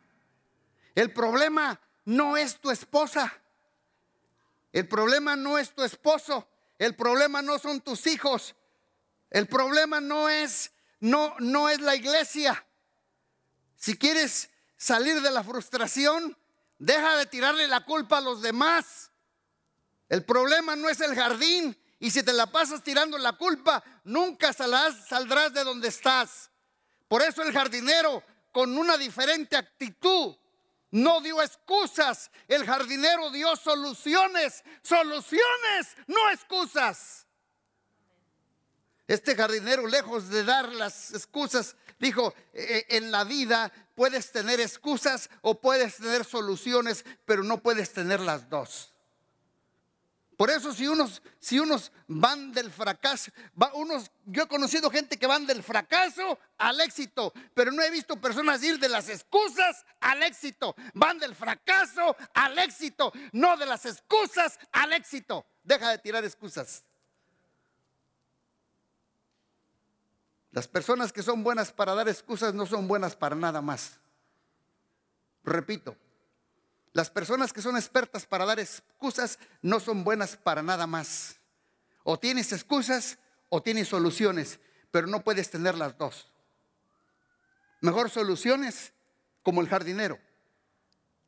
El 0.96 1.12
problema 1.12 1.80
no 2.06 2.38
es 2.38 2.60
tu 2.60 2.72
esposa. 2.72 3.43
El 4.74 4.88
problema 4.88 5.36
no 5.36 5.58
es 5.58 5.74
tu 5.74 5.84
esposo. 5.84 6.48
El 6.78 6.96
problema 6.96 7.42
no 7.42 7.60
son 7.60 7.80
tus 7.80 8.08
hijos. 8.08 8.56
El 9.30 9.48
problema 9.48 10.02
no 10.02 10.28
es 10.28 10.72
no 11.00 11.36
no 11.40 11.70
es 11.70 11.80
la 11.80 11.96
iglesia. 11.96 12.66
Si 13.78 13.98
quieres 13.98 14.50
salir 14.76 15.22
de 15.22 15.32
la 15.32 15.44
frustración, 15.44 16.38
deja 16.80 17.16
de 17.18 17.26
tirarle 17.28 17.68
la 17.68 17.86
culpa 17.86 18.18
a 18.18 18.22
los 18.22 18.42
demás. 18.42 19.12
El 20.10 20.26
problema 20.26 20.76
no 20.76 20.90
es 20.90 21.00
el 21.02 21.16
jardín. 21.16 21.78
Y 22.00 22.12
si 22.12 22.22
te 22.24 22.34
la 22.34 22.48
pasas 22.48 22.84
tirando 22.84 23.18
la 23.18 23.34
culpa, 23.34 23.84
nunca 24.04 24.52
saldrás 24.52 25.54
de 25.54 25.64
donde 25.64 25.88
estás. 25.88 26.50
Por 27.08 27.22
eso 27.22 27.44
el 27.44 27.54
jardinero, 27.54 28.24
con 28.52 28.78
una 28.78 28.98
diferente 28.98 29.56
actitud, 29.56 30.36
no 30.94 31.22
dio 31.22 31.42
excusas. 31.42 32.30
El 32.48 32.66
jardinero 32.66 33.32
dio 33.32 33.56
soluciones. 33.56 34.64
Soluciones, 34.84 35.98
no 36.06 36.30
excusas. 36.30 37.26
Este 39.08 39.36
jardinero, 39.36 39.88
lejos 39.88 40.30
de 40.30 40.44
dar 40.44 40.70
las 40.70 41.12
excusas, 41.14 41.76
dijo, 42.00 42.34
e, 42.54 42.86
e, 42.88 42.98
en 42.98 43.12
la 43.12 43.24
vida 43.24 43.74
puedes 43.96 44.32
tener 44.32 44.62
excusas 44.62 45.30
o 45.42 45.60
puedes 45.60 45.98
tener 45.98 46.26
soluciones, 46.26 47.04
pero 47.26 47.44
no 47.44 47.58
puedes 47.58 47.92
tener 47.92 48.20
las 48.20 48.48
dos. 48.50 48.93
Por 50.44 50.52
eso 50.52 50.74
si 50.74 50.86
unos, 50.86 51.22
si 51.40 51.58
unos 51.58 51.90
van 52.06 52.52
del 52.52 52.70
fracaso, 52.70 53.32
unos, 53.76 54.12
yo 54.26 54.44
he 54.44 54.48
conocido 54.50 54.90
gente 54.90 55.16
que 55.16 55.26
van 55.26 55.48
del 55.48 55.64
fracaso 55.64 56.38
al 56.58 56.82
éxito, 56.82 57.32
pero 57.54 57.72
no 57.72 57.82
he 57.82 57.90
visto 57.90 58.20
personas 58.20 58.62
ir 58.62 58.78
de 58.78 58.90
las 58.90 59.08
excusas 59.08 59.86
al 60.02 60.22
éxito. 60.22 60.76
Van 60.96 61.18
del 61.18 61.34
fracaso 61.34 62.18
al 62.34 62.60
éxito, 62.60 63.14
no 63.32 63.56
de 63.56 63.66
las 63.66 63.86
excusas 63.86 64.60
al 64.74 64.92
éxito. 64.92 65.46
Deja 65.64 65.92
de 65.92 66.00
tirar 66.00 66.26
excusas. 66.26 66.84
Las 70.52 70.68
personas 70.68 71.14
que 71.14 71.24
son 71.24 71.42
buenas 71.42 71.72
para 71.72 71.96
dar 71.96 72.10
excusas 72.10 72.54
no 72.54 72.66
son 72.66 72.90
buenas 72.90 73.16
para 73.16 73.38
nada 73.38 73.62
más. 73.62 73.98
Repito, 75.46 75.96
las 76.94 77.10
personas 77.10 77.52
que 77.52 77.62
son 77.62 77.76
expertas 77.76 78.26
para 78.26 78.46
dar 78.46 78.60
excusas 78.60 79.40
no 79.62 79.80
son 79.80 80.04
buenas 80.04 80.38
para 80.38 80.62
nada 80.62 80.86
más. 80.86 81.38
O 82.04 82.20
tienes 82.20 82.52
excusas 82.52 83.18
o 83.50 83.62
tienes 83.62 83.88
soluciones, 83.88 84.60
pero 84.92 85.08
no 85.08 85.24
puedes 85.24 85.50
tener 85.50 85.76
las 85.76 85.98
dos. 85.98 86.32
Mejor 87.82 88.12
soluciones 88.12 88.94
como 89.42 89.62
el 89.62 89.68
jardinero. 89.68 90.20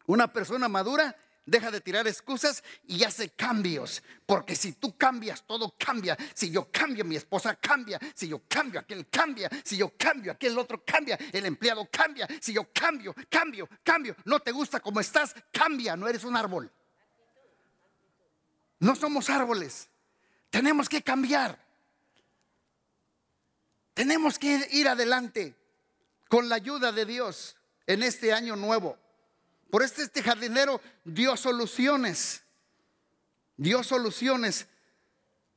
Una 0.06 0.32
persona 0.32 0.70
madura 0.70 1.16
Deja 1.46 1.70
de 1.70 1.80
tirar 1.80 2.08
excusas 2.08 2.64
y 2.88 3.04
hace 3.04 3.30
cambios. 3.30 4.02
Porque 4.26 4.56
si 4.56 4.74
tú 4.74 4.98
cambias, 4.98 5.44
todo 5.46 5.76
cambia. 5.78 6.18
Si 6.34 6.50
yo 6.50 6.72
cambio, 6.72 7.06
mi 7.06 7.16
esposa 7.16 7.56
cambia. 7.56 8.00
Si 8.16 8.28
yo 8.28 8.42
cambio, 8.48 8.80
aquel 8.80 9.08
cambia. 9.08 9.50
Si 9.64 9.78
yo 9.78 9.94
cambio, 9.96 10.32
aquel 10.32 10.58
otro 10.58 10.84
cambia. 10.84 11.20
El 11.32 11.46
empleado 11.46 11.88
cambia. 11.92 12.28
Si 12.42 12.52
yo 12.52 12.72
cambio, 12.74 13.14
cambio, 13.30 13.70
cambio. 13.84 14.16
No 14.26 14.40
te 14.40 14.52
gusta 14.52 14.80
como 14.80 15.00
estás, 15.00 15.36
cambia. 15.52 15.96
No 15.96 16.08
eres 16.08 16.24
un 16.24 16.36
árbol. 16.36 16.72
No 18.80 18.96
somos 18.96 19.30
árboles. 19.30 19.88
Tenemos 20.50 20.90
que 20.90 21.04
cambiar. 21.04 21.64
Tenemos 23.94 24.40
que 24.40 24.68
ir 24.72 24.88
adelante 24.88 25.56
con 26.28 26.50
la 26.50 26.56
ayuda 26.56 26.92
de 26.92 27.06
Dios 27.06 27.56
en 27.86 28.02
este 28.02 28.34
año 28.34 28.56
nuevo. 28.56 28.98
Por 29.70 29.84
este, 29.84 30.04
este 30.04 30.24
jardinero 30.24 30.82
dio 31.04 31.36
soluciones. 31.38 32.44
Dio 33.58 33.84
soluciones. 33.84 34.68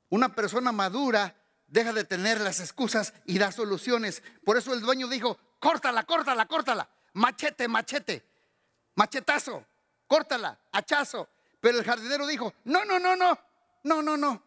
Una 0.08 0.34
persona 0.34 0.72
madura 0.72 1.36
deja 1.66 1.92
de 1.92 2.04
tener 2.04 2.40
las 2.40 2.60
excusas 2.60 3.12
y 3.26 3.38
da 3.38 3.52
soluciones. 3.52 4.22
Por 4.44 4.56
eso 4.56 4.72
el 4.72 4.80
dueño 4.80 5.08
dijo, 5.08 5.38
córtala, 5.60 6.04
córtala, 6.04 6.46
córtala. 6.46 6.88
Machete, 7.12 7.68
machete. 7.68 8.24
Machetazo. 8.94 9.64
Córtala, 10.06 10.58
hachazo. 10.72 11.28
Pero 11.60 11.78
el 11.78 11.84
jardinero 11.84 12.26
dijo, 12.26 12.54
no, 12.64 12.84
no, 12.84 12.98
no, 12.98 13.14
no. 13.14 13.38
No, 13.84 14.02
no, 14.02 14.16
no. 14.16 14.42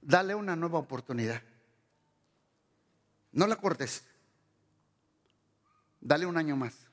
Dale 0.00 0.34
una 0.34 0.56
nueva 0.56 0.78
oportunidad. 0.78 1.42
No 3.32 3.46
la 3.46 3.56
cortes. 3.56 4.04
Dale 6.00 6.26
un 6.26 6.36
año 6.36 6.56
más. 6.56 6.89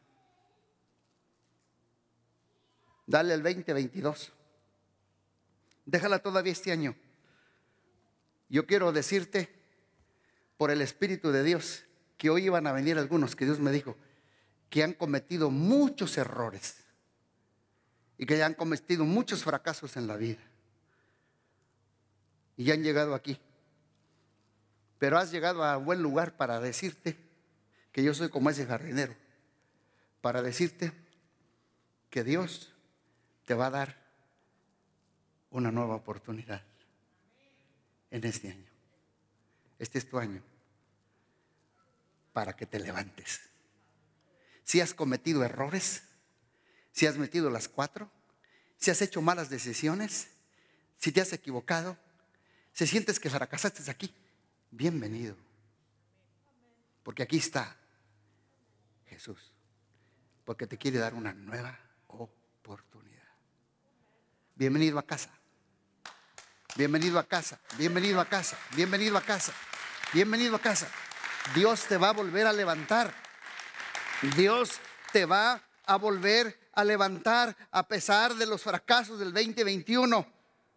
Dale 3.08 3.34
el 3.34 3.42
2022. 3.42 4.34
Déjala 5.86 6.20
todavía 6.20 6.52
este 6.52 6.74
año. 6.74 6.96
Yo 8.50 8.68
quiero 8.68 8.92
decirte, 8.92 9.50
por 10.58 10.72
el 10.72 10.82
Espíritu 10.82 11.32
de 11.32 11.44
Dios, 11.44 11.86
que 12.18 12.30
hoy 12.30 12.46
iban 12.46 12.68
a 12.68 12.74
venir 12.74 12.98
algunos 12.98 13.36
que 13.36 13.46
Dios 13.46 13.60
me 13.60 13.72
dijo 13.72 13.96
que 14.70 14.84
han 14.84 14.94
cometido 14.94 15.50
muchos 15.50 16.18
errores 16.18 16.84
y 18.18 18.26
que 18.26 18.44
han 18.44 18.54
cometido 18.54 19.06
muchos 19.06 19.44
fracasos 19.44 19.96
en 19.96 20.08
la 20.08 20.18
vida. 20.18 20.42
Y 22.58 22.66
ya 22.66 22.74
han 22.74 22.84
llegado 22.84 23.16
aquí. 23.16 23.40
Pero 24.98 25.18
has 25.18 25.32
llegado 25.32 25.64
a 25.64 25.78
buen 25.78 26.02
lugar 26.02 26.36
para 26.36 26.60
decirte 26.60 27.16
que 27.92 28.04
yo 28.04 28.14
soy 28.14 28.30
como 28.30 28.50
ese 28.50 28.66
jardinero. 28.66 29.16
Para 30.22 30.42
decirte 30.42 30.92
que 32.10 32.24
Dios 32.24 32.74
te 33.48 33.54
va 33.54 33.68
a 33.68 33.72
dar 33.72 33.96
una 35.52 35.72
nueva 35.72 35.96
oportunidad 35.96 36.62
en 38.12 38.26
este 38.26 38.52
año. 38.52 38.70
Este 39.80 40.00
es 40.00 40.10
tu 40.10 40.20
año 40.20 40.44
para 42.34 42.58
que 42.58 42.66
te 42.66 42.78
levantes. 42.78 43.40
Si 44.66 44.82
has 44.82 44.94
cometido 44.94 45.46
errores, 45.46 46.04
si 46.92 47.08
has 47.08 47.18
metido 47.18 47.50
las 47.50 47.70
cuatro, 47.70 48.12
si 48.76 48.92
has 48.92 49.02
hecho 49.02 49.22
malas 49.22 49.50
decisiones, 49.50 50.28
si 50.98 51.14
te 51.14 51.22
has 51.22 51.32
equivocado, 51.32 51.98
si 52.74 52.86
sientes 52.86 53.18
que 53.18 53.30
fracasaste 53.30 53.90
aquí, 53.90 54.14
bienvenido. 54.72 55.38
Porque 57.02 57.24
aquí 57.24 57.38
está 57.38 57.78
Jesús. 59.06 59.54
Porque 60.44 60.68
te 60.68 60.78
quiere 60.78 60.98
dar 60.98 61.14
una 61.14 61.32
nueva 61.32 61.80
oportunidad. 62.08 63.07
Bienvenido 64.58 64.98
a 64.98 65.04
casa. 65.04 65.30
Bienvenido 66.76 67.20
a 67.20 67.24
casa. 67.24 67.60
Bienvenido 67.78 68.20
a 68.20 68.26
casa. 68.26 68.58
Bienvenido 68.76 69.16
a 69.16 69.22
casa. 69.22 69.54
Bienvenido 70.14 70.56
a 70.56 70.60
casa. 70.60 70.88
Dios 71.54 71.84
te 71.84 71.98
va 71.98 72.10
a 72.10 72.14
volver 72.14 72.48
a 72.48 72.54
levantar. 72.54 73.14
Dios 74.36 74.80
te 75.14 75.26
va 75.26 75.62
a 75.86 75.96
volver 75.98 76.60
a 76.74 76.84
levantar 76.84 77.56
a 77.70 77.88
pesar 77.88 78.34
de 78.34 78.48
los 78.48 78.64
fracasos 78.64 79.20
del 79.20 79.32
2021. 79.32 80.26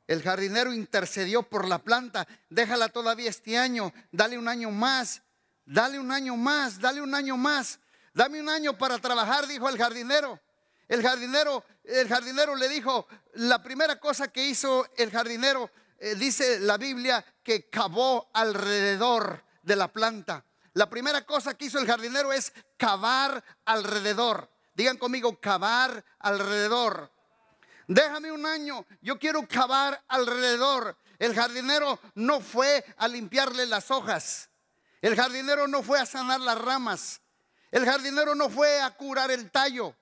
El 0.07 0.23
jardinero 0.23 0.75
intercedió 0.75 1.43
por 1.43 1.67
la 1.67 1.79
planta. 1.79 2.29
Déjala 2.51 2.91
todavía 2.91 3.31
este 3.31 3.57
año. 3.57 3.95
Dale 4.13 4.37
un 4.37 4.49
año 4.49 4.71
más. 4.71 5.23
Dale 5.65 5.99
un 5.99 6.13
año 6.13 6.37
más. 6.37 6.81
Dale 6.81 7.01
un 7.01 7.15
año 7.15 7.39
más. 7.39 7.81
Dame 8.13 8.43
un 8.43 8.51
año 8.51 8.77
para 8.77 8.99
trabajar, 8.99 9.47
dijo 9.47 9.71
el 9.71 9.79
jardinero. 9.79 10.39
El 10.91 11.03
jardinero, 11.05 11.65
el 11.85 12.09
jardinero 12.09 12.57
le 12.57 12.69
dijo, 12.69 13.07
la 13.35 13.63
primera 13.63 14.01
cosa 14.01 14.27
que 14.27 14.45
hizo 14.45 14.89
el 14.97 15.13
jardinero, 15.13 15.71
eh, 16.01 16.17
dice 16.17 16.59
la 16.59 16.79
Biblia, 16.79 17.25
que 17.45 17.71
cavó 17.71 18.29
alrededor 18.35 19.45
de 19.63 19.77
la 19.77 19.87
planta. 19.87 20.45
La 20.73 20.91
primera 20.91 21.25
cosa 21.25 21.55
que 21.55 21.67
hizo 21.67 21.79
el 21.79 21.87
jardinero 21.87 22.33
es 22.33 22.53
cavar 22.77 23.45
alrededor. 23.67 24.51
Digan 24.75 24.97
conmigo, 24.97 25.41
cavar 25.41 26.05
alrededor. 26.19 27.13
Déjame 27.87 28.33
un 28.33 28.45
año, 28.45 28.85
yo 29.01 29.17
quiero 29.17 29.47
cavar 29.47 30.03
alrededor. 30.09 30.97
El 31.21 31.37
jardinero 31.37 32.01
no 32.17 32.41
fue 32.41 32.85
a 32.97 33.07
limpiarle 33.07 33.65
las 33.67 33.93
hojas. 33.93 34.51
El 35.01 35.15
jardinero 35.15 35.69
no 35.69 35.85
fue 35.85 36.01
a 36.01 36.07
sanar 36.07 36.41
las 36.41 36.61
ramas. 36.61 37.21
El 37.71 37.85
jardinero 37.85 38.35
no 38.35 38.51
fue 38.51 38.81
a 38.81 38.91
curar 38.97 39.31
el 39.31 39.53
tallo. 39.53 39.95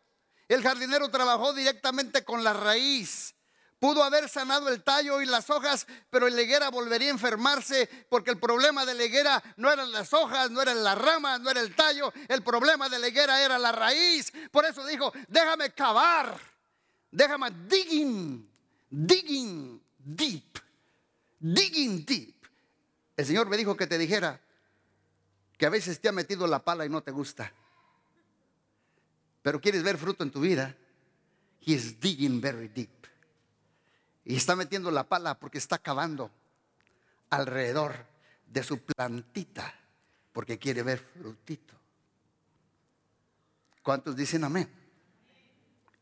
El 0.49 0.63
jardinero 0.63 1.11
trabajó 1.11 1.53
directamente 1.53 2.25
con 2.25 2.43
la 2.43 2.55
raíz. 2.55 3.35
Pudo 3.79 4.03
haber 4.03 4.29
sanado 4.29 4.69
el 4.71 4.83
tallo 4.83 5.21
y 5.21 5.27
las 5.27 5.51
hojas, 5.51 5.87
pero 6.11 6.27
el 6.27 6.39
higuera 6.39 6.69
volvería 6.71 7.09
a 7.09 7.13
enfermarse 7.13 7.89
porque 8.09 8.31
el 8.31 8.39
problema 8.39 8.85
de 8.85 8.95
la 8.95 9.05
higuera 9.05 9.43
no 9.57 9.71
eran 9.71 9.93
las 9.93 10.13
hojas, 10.13 10.51
no 10.51 10.61
eran 10.61 10.83
las 10.83 10.99
ramas, 10.99 11.41
no 11.41 11.51
era 11.51 11.61
el 11.61 11.77
tallo. 11.77 12.13
El 12.27 12.43
problema 12.43 12.89
de 12.89 12.99
la 12.99 13.09
higuera 13.09 13.41
era 13.41 13.57
la 13.57 13.71
raíz. 13.71 14.33
Por 14.51 14.65
eso 14.65 14.85
dijo, 14.85 15.13
déjame 15.29 15.71
cavar, 15.71 16.41
déjame 17.13 17.51
digging, 17.69 18.51
digging 18.91 19.81
deep, 19.99 20.59
digging 21.39 22.05
deep. 22.05 22.35
El 23.17 23.27
Señor 23.27 23.49
me 23.49 23.57
dijo 23.57 23.77
que 23.77 23.87
te 23.87 23.99
dijera 23.99 24.41
que 25.57 25.67
a 25.67 25.71
veces 25.71 26.01
te 26.01 26.09
ha 26.09 26.13
metido 26.13 26.49
la 26.49 26.65
pala 26.65 26.85
y 26.85 26.89
no 26.89 27.03
te 27.03 27.13
gusta 27.13 27.53
pero 29.49 29.63
quieres 29.63 29.83
ver 29.83 29.97
fruto 29.97 30.25
en 30.25 30.31
tu 30.31 30.41
vida, 30.41 30.77
he 31.65 31.73
is 31.73 31.99
digging 31.99 32.39
very 32.39 32.69
deep. 32.69 33.07
Y 34.27 34.37
está 34.37 34.55
metiendo 34.55 34.91
la 34.91 35.09
pala 35.09 35.39
porque 35.39 35.57
está 35.57 35.79
cavando 35.79 36.31
alrededor 37.31 37.95
de 38.47 38.63
su 38.63 38.85
plantita, 38.85 39.75
porque 40.35 40.59
quiere 40.59 40.83
ver 40.83 40.99
frutito. 40.99 41.73
¿Cuántos 43.83 44.15
dicen 44.15 44.45
amén? 44.45 44.71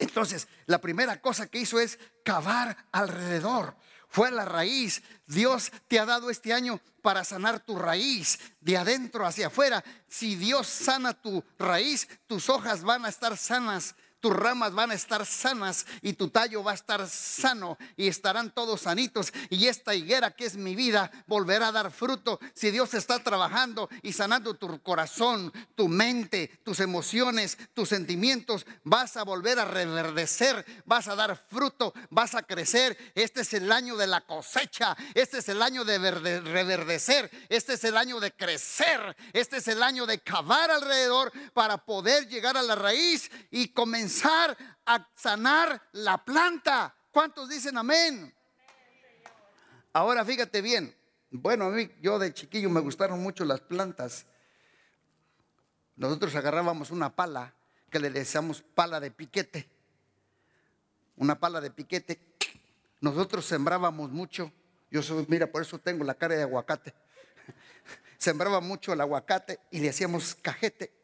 Entonces, 0.00 0.48
la 0.66 0.80
primera 0.80 1.20
cosa 1.20 1.46
que 1.46 1.60
hizo 1.60 1.78
es 1.78 2.00
cavar 2.24 2.76
alrededor. 2.90 3.76
Fue 4.08 4.30
la 4.30 4.44
raíz. 4.44 5.02
Dios 5.26 5.72
te 5.88 5.98
ha 5.98 6.06
dado 6.06 6.30
este 6.30 6.52
año 6.52 6.80
para 7.02 7.24
sanar 7.24 7.60
tu 7.60 7.78
raíz 7.78 8.38
de 8.60 8.76
adentro 8.76 9.26
hacia 9.26 9.48
afuera. 9.48 9.84
Si 10.08 10.36
Dios 10.36 10.66
sana 10.66 11.12
tu 11.14 11.44
raíz, 11.58 12.08
tus 12.26 12.48
hojas 12.48 12.82
van 12.82 13.04
a 13.04 13.08
estar 13.08 13.36
sanas 13.36 13.94
tus 14.20 14.34
ramas 14.34 14.72
van 14.72 14.90
a 14.90 14.94
estar 14.94 15.24
sanas 15.26 15.86
y 16.02 16.14
tu 16.14 16.30
tallo 16.30 16.64
va 16.64 16.72
a 16.72 16.74
estar 16.74 17.08
sano 17.08 17.78
y 17.96 18.08
estarán 18.08 18.50
todos 18.50 18.82
sanitos. 18.82 19.32
Y 19.50 19.66
esta 19.66 19.94
higuera 19.94 20.30
que 20.30 20.46
es 20.46 20.56
mi 20.56 20.74
vida 20.74 21.10
volverá 21.26 21.68
a 21.68 21.72
dar 21.72 21.90
fruto 21.90 22.40
si 22.54 22.70
Dios 22.70 22.94
está 22.94 23.22
trabajando 23.22 23.88
y 24.02 24.12
sanando 24.12 24.54
tu 24.54 24.80
corazón, 24.82 25.52
tu 25.74 25.88
mente, 25.88 26.60
tus 26.64 26.80
emociones, 26.80 27.58
tus 27.74 27.88
sentimientos. 27.88 28.66
Vas 28.84 29.16
a 29.16 29.24
volver 29.24 29.58
a 29.58 29.64
reverdecer, 29.64 30.64
vas 30.84 31.08
a 31.08 31.14
dar 31.14 31.36
fruto, 31.48 31.92
vas 32.10 32.34
a 32.34 32.42
crecer. 32.42 32.96
Este 33.14 33.42
es 33.42 33.52
el 33.52 33.70
año 33.70 33.96
de 33.96 34.06
la 34.06 34.22
cosecha, 34.22 34.96
este 35.14 35.38
es 35.38 35.48
el 35.48 35.62
año 35.62 35.84
de 35.84 35.98
reverdecer, 36.40 37.30
este 37.48 37.74
es 37.74 37.84
el 37.84 37.96
año 37.96 38.18
de 38.18 38.32
crecer, 38.32 39.16
este 39.32 39.58
es 39.58 39.68
el 39.68 39.82
año 39.82 40.06
de 40.06 40.18
cavar 40.20 40.70
alrededor 40.70 41.32
para 41.52 41.78
poder 41.78 42.28
llegar 42.28 42.56
a 42.56 42.62
la 42.62 42.74
raíz 42.74 43.30
y 43.50 43.68
comenzar 43.68 44.15
a 44.24 45.08
sanar 45.14 45.88
la 45.92 46.24
planta. 46.24 46.94
¿Cuántos 47.10 47.48
dicen 47.48 47.76
amén? 47.76 48.34
Ahora 49.92 50.24
fíjate 50.24 50.60
bien. 50.60 50.94
Bueno, 51.30 51.66
a 51.66 51.70
mí, 51.70 51.90
yo 52.00 52.18
de 52.18 52.32
chiquillo 52.32 52.70
me 52.70 52.80
gustaron 52.80 53.20
mucho 53.22 53.44
las 53.44 53.60
plantas. 53.60 54.26
Nosotros 55.96 56.34
agarrábamos 56.34 56.90
una 56.90 57.14
pala 57.14 57.54
que 57.90 57.98
le 57.98 58.10
decíamos 58.10 58.62
pala 58.62 59.00
de 59.00 59.10
piquete. 59.10 59.68
Una 61.16 61.38
pala 61.38 61.60
de 61.60 61.70
piquete. 61.70 62.20
Nosotros 63.00 63.44
sembrábamos 63.44 64.10
mucho. 64.10 64.52
Yo 64.90 65.02
mira, 65.28 65.50
por 65.50 65.62
eso 65.62 65.78
tengo 65.78 66.04
la 66.04 66.14
cara 66.14 66.36
de 66.36 66.42
aguacate. 66.42 66.94
Sembraba 68.18 68.60
mucho 68.60 68.92
el 68.92 69.00
aguacate 69.00 69.58
y 69.70 69.80
le 69.80 69.90
hacíamos 69.90 70.34
cajete 70.34 70.95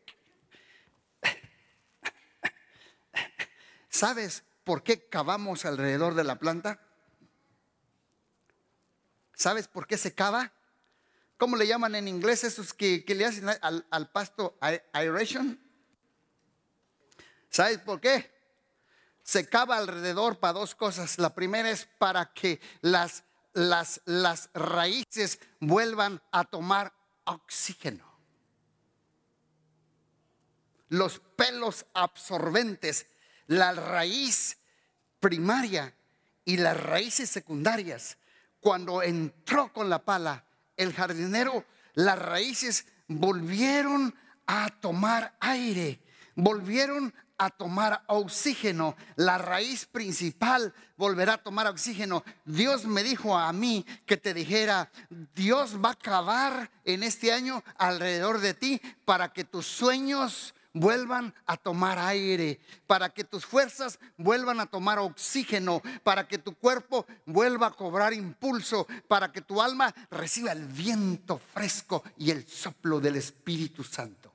¿Sabes 3.92 4.42
por 4.64 4.82
qué 4.82 5.06
cavamos 5.06 5.66
alrededor 5.66 6.14
de 6.14 6.24
la 6.24 6.38
planta? 6.38 6.80
¿Sabes 9.34 9.68
por 9.68 9.86
qué 9.86 9.98
se 9.98 10.14
cava? 10.14 10.50
¿Cómo 11.36 11.56
le 11.56 11.66
llaman 11.66 11.94
en 11.94 12.08
inglés 12.08 12.42
esos 12.42 12.72
que, 12.72 13.04
le 13.06 13.26
hacen 13.26 13.50
al, 13.50 14.10
pasto 14.10 14.56
aeration? 14.92 15.60
¿Sabes 17.50 17.78
por 17.78 18.00
qué? 18.00 18.32
Se 19.22 19.46
cava 19.46 19.76
alrededor 19.76 20.38
para 20.38 20.54
dos 20.54 20.74
cosas. 20.74 21.18
La 21.18 21.34
primera 21.34 21.68
es 21.70 21.86
para 21.98 22.32
que 22.32 22.62
las, 22.80 23.24
las, 23.52 24.00
las 24.06 24.48
raíces 24.54 25.38
vuelvan 25.60 26.22
a 26.32 26.44
tomar 26.44 26.94
oxígeno. 27.24 28.10
Los 30.88 31.20
pelos 31.36 31.84
absorbentes 31.92 33.06
la 33.52 33.72
raíz 33.72 34.56
primaria 35.20 35.94
y 36.44 36.56
las 36.56 36.74
raíces 36.80 37.28
secundarias. 37.28 38.16
Cuando 38.60 39.02
entró 39.02 39.72
con 39.72 39.90
la 39.90 40.04
pala, 40.04 40.46
el 40.76 40.94
jardinero, 40.94 41.64
las 41.94 42.18
raíces 42.18 42.86
volvieron 43.08 44.14
a 44.46 44.70
tomar 44.80 45.36
aire, 45.40 46.00
volvieron 46.34 47.12
a 47.36 47.50
tomar 47.50 48.02
oxígeno. 48.06 48.96
La 49.16 49.36
raíz 49.36 49.84
principal 49.84 50.72
volverá 50.96 51.34
a 51.34 51.42
tomar 51.42 51.66
oxígeno. 51.66 52.24
Dios 52.46 52.86
me 52.86 53.02
dijo 53.02 53.36
a 53.36 53.52
mí 53.52 53.84
que 54.06 54.16
te 54.16 54.32
dijera, 54.32 54.90
Dios 55.34 55.76
va 55.76 55.90
a 55.90 55.98
cavar 55.98 56.70
en 56.84 57.02
este 57.02 57.32
año 57.32 57.62
alrededor 57.76 58.40
de 58.40 58.54
ti 58.54 58.80
para 59.04 59.30
que 59.32 59.44
tus 59.44 59.66
sueños 59.66 60.54
vuelvan 60.74 61.34
a 61.46 61.56
tomar 61.56 61.98
aire, 61.98 62.60
para 62.86 63.10
que 63.10 63.24
tus 63.24 63.44
fuerzas 63.44 63.98
vuelvan 64.16 64.60
a 64.60 64.66
tomar 64.66 64.98
oxígeno, 64.98 65.82
para 66.02 66.26
que 66.26 66.38
tu 66.38 66.54
cuerpo 66.54 67.06
vuelva 67.26 67.68
a 67.68 67.72
cobrar 67.72 68.12
impulso, 68.12 68.86
para 69.08 69.32
que 69.32 69.42
tu 69.42 69.60
alma 69.60 69.94
reciba 70.10 70.52
el 70.52 70.66
viento 70.66 71.38
fresco 71.38 72.02
y 72.16 72.30
el 72.30 72.46
soplo 72.48 73.00
del 73.00 73.16
Espíritu 73.16 73.84
Santo. 73.84 74.32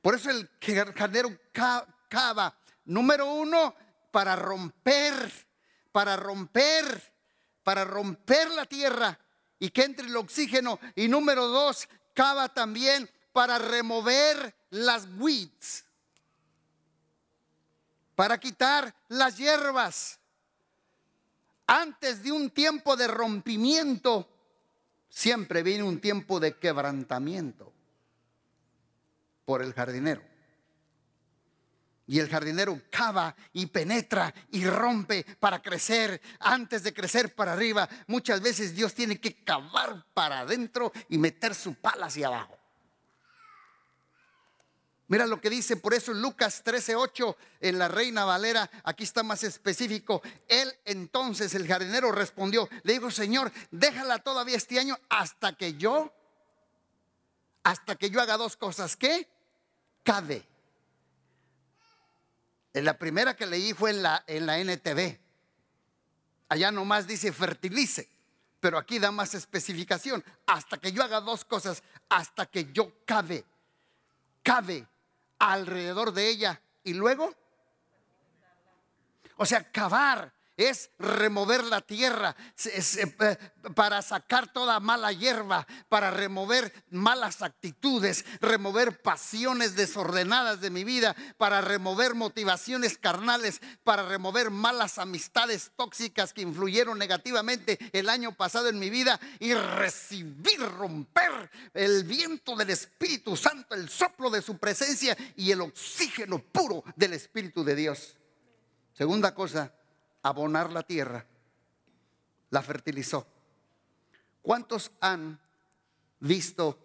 Por 0.00 0.14
eso 0.14 0.30
el 0.30 0.48
jardinero 0.96 1.36
cava, 1.52 2.56
número 2.86 3.26
uno, 3.32 3.74
para 4.10 4.34
romper, 4.34 5.30
para 5.92 6.16
romper, 6.16 7.12
para 7.62 7.84
romper 7.84 8.50
la 8.50 8.64
tierra 8.64 9.18
y 9.58 9.70
que 9.70 9.84
entre 9.84 10.06
el 10.06 10.16
oxígeno. 10.16 10.80
Y 10.96 11.08
número 11.08 11.46
dos, 11.48 11.86
cava 12.14 12.48
también 12.48 13.10
para 13.32 13.58
remover 13.58 14.54
las 14.70 15.06
weeds, 15.18 15.84
para 18.14 18.38
quitar 18.38 18.94
las 19.08 19.36
hierbas. 19.36 20.18
Antes 21.66 22.22
de 22.22 22.32
un 22.32 22.50
tiempo 22.50 22.96
de 22.96 23.06
rompimiento, 23.06 24.28
siempre 25.08 25.62
viene 25.62 25.84
un 25.84 26.00
tiempo 26.00 26.40
de 26.40 26.58
quebrantamiento 26.58 27.72
por 29.44 29.62
el 29.62 29.72
jardinero. 29.72 30.22
Y 32.06 32.18
el 32.18 32.28
jardinero 32.28 32.80
cava 32.90 33.36
y 33.52 33.66
penetra 33.66 34.34
y 34.50 34.66
rompe 34.66 35.24
para 35.38 35.62
crecer. 35.62 36.20
Antes 36.40 36.82
de 36.82 36.92
crecer 36.92 37.36
para 37.36 37.52
arriba, 37.52 37.88
muchas 38.08 38.40
veces 38.40 38.74
Dios 38.74 38.94
tiene 38.94 39.20
que 39.20 39.44
cavar 39.44 40.04
para 40.12 40.40
adentro 40.40 40.92
y 41.08 41.18
meter 41.18 41.54
su 41.54 41.74
pala 41.74 42.06
hacia 42.06 42.26
abajo. 42.26 42.59
Mira 45.10 45.26
lo 45.26 45.40
que 45.40 45.50
dice, 45.50 45.76
por 45.76 45.92
eso 45.92 46.14
Lucas 46.14 46.62
13:8 46.64 47.36
en 47.62 47.80
la 47.80 47.88
Reina 47.88 48.24
Valera, 48.24 48.70
aquí 48.84 49.02
está 49.02 49.24
más 49.24 49.42
específico. 49.42 50.22
Él 50.46 50.72
entonces, 50.84 51.52
el 51.56 51.66
jardinero, 51.66 52.12
respondió: 52.12 52.68
Le 52.84 52.92
digo, 52.92 53.10
Señor, 53.10 53.50
déjala 53.72 54.20
todavía 54.20 54.56
este 54.56 54.78
año 54.78 54.96
hasta 55.08 55.54
que 55.54 55.74
yo, 55.74 56.14
hasta 57.64 57.96
que 57.96 58.10
yo 58.10 58.20
haga 58.20 58.36
dos 58.36 58.56
cosas: 58.56 58.94
¿qué? 58.94 59.28
Cabe. 60.04 60.46
En 62.72 62.84
la 62.84 62.96
primera 62.96 63.34
que 63.34 63.46
leí 63.46 63.72
fue 63.72 63.90
en 63.90 64.04
la, 64.04 64.22
en 64.28 64.46
la 64.46 64.60
NTV. 64.60 65.18
Allá 66.50 66.70
nomás 66.70 67.08
dice 67.08 67.32
fertilice, 67.32 68.08
pero 68.60 68.78
aquí 68.78 69.00
da 69.00 69.10
más 69.10 69.34
especificación. 69.34 70.22
Hasta 70.46 70.78
que 70.78 70.92
yo 70.92 71.02
haga 71.02 71.20
dos 71.20 71.44
cosas, 71.44 71.82
hasta 72.08 72.46
que 72.46 72.70
yo 72.72 72.92
cabe. 73.04 73.44
Cabe 74.44 74.86
alrededor 75.40 76.12
de 76.12 76.28
ella 76.28 76.60
y 76.84 76.94
luego, 76.94 77.34
o 79.36 79.46
sea, 79.46 79.64
cavar 79.72 80.32
es 80.60 80.90
remover 80.98 81.64
la 81.64 81.80
tierra 81.80 82.36
eh, 82.64 83.36
para 83.74 84.02
sacar 84.02 84.52
toda 84.52 84.78
mala 84.78 85.10
hierba, 85.12 85.66
para 85.88 86.10
remover 86.10 86.72
malas 86.90 87.40
actitudes, 87.40 88.24
remover 88.40 89.00
pasiones 89.00 89.74
desordenadas 89.74 90.60
de 90.60 90.70
mi 90.70 90.84
vida, 90.84 91.16
para 91.38 91.62
remover 91.62 92.14
motivaciones 92.14 92.98
carnales, 92.98 93.60
para 93.84 94.06
remover 94.06 94.50
malas 94.50 94.98
amistades 94.98 95.72
tóxicas 95.76 96.34
que 96.34 96.42
influyeron 96.42 96.98
negativamente 96.98 97.78
el 97.92 98.10
año 98.10 98.32
pasado 98.32 98.68
en 98.68 98.78
mi 98.78 98.90
vida 98.90 99.18
y 99.38 99.54
recibir, 99.54 100.60
romper 100.60 101.50
el 101.72 102.04
viento 102.04 102.54
del 102.54 102.70
Espíritu 102.70 103.36
Santo, 103.36 103.74
el 103.74 103.88
soplo 103.88 104.28
de 104.28 104.42
su 104.42 104.58
presencia 104.58 105.16
y 105.36 105.50
el 105.50 105.62
oxígeno 105.62 106.38
puro 106.38 106.84
del 106.96 107.14
Espíritu 107.14 107.64
de 107.64 107.74
Dios. 107.74 108.16
Segunda 108.92 109.34
cosa, 109.34 109.72
abonar 110.22 110.72
la 110.72 110.82
tierra, 110.82 111.24
la 112.50 112.62
fertilizó. 112.62 113.26
¿Cuántos 114.42 114.90
han 115.00 115.38
visto 116.18 116.78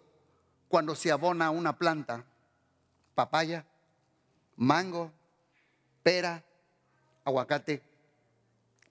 cuando 0.68 0.94
se 0.94 1.10
abona 1.10 1.50
una 1.50 1.76
planta? 1.76 2.24
Papaya, 3.14 3.64
mango, 4.56 5.12
pera, 6.02 6.44
aguacate. 7.24 7.82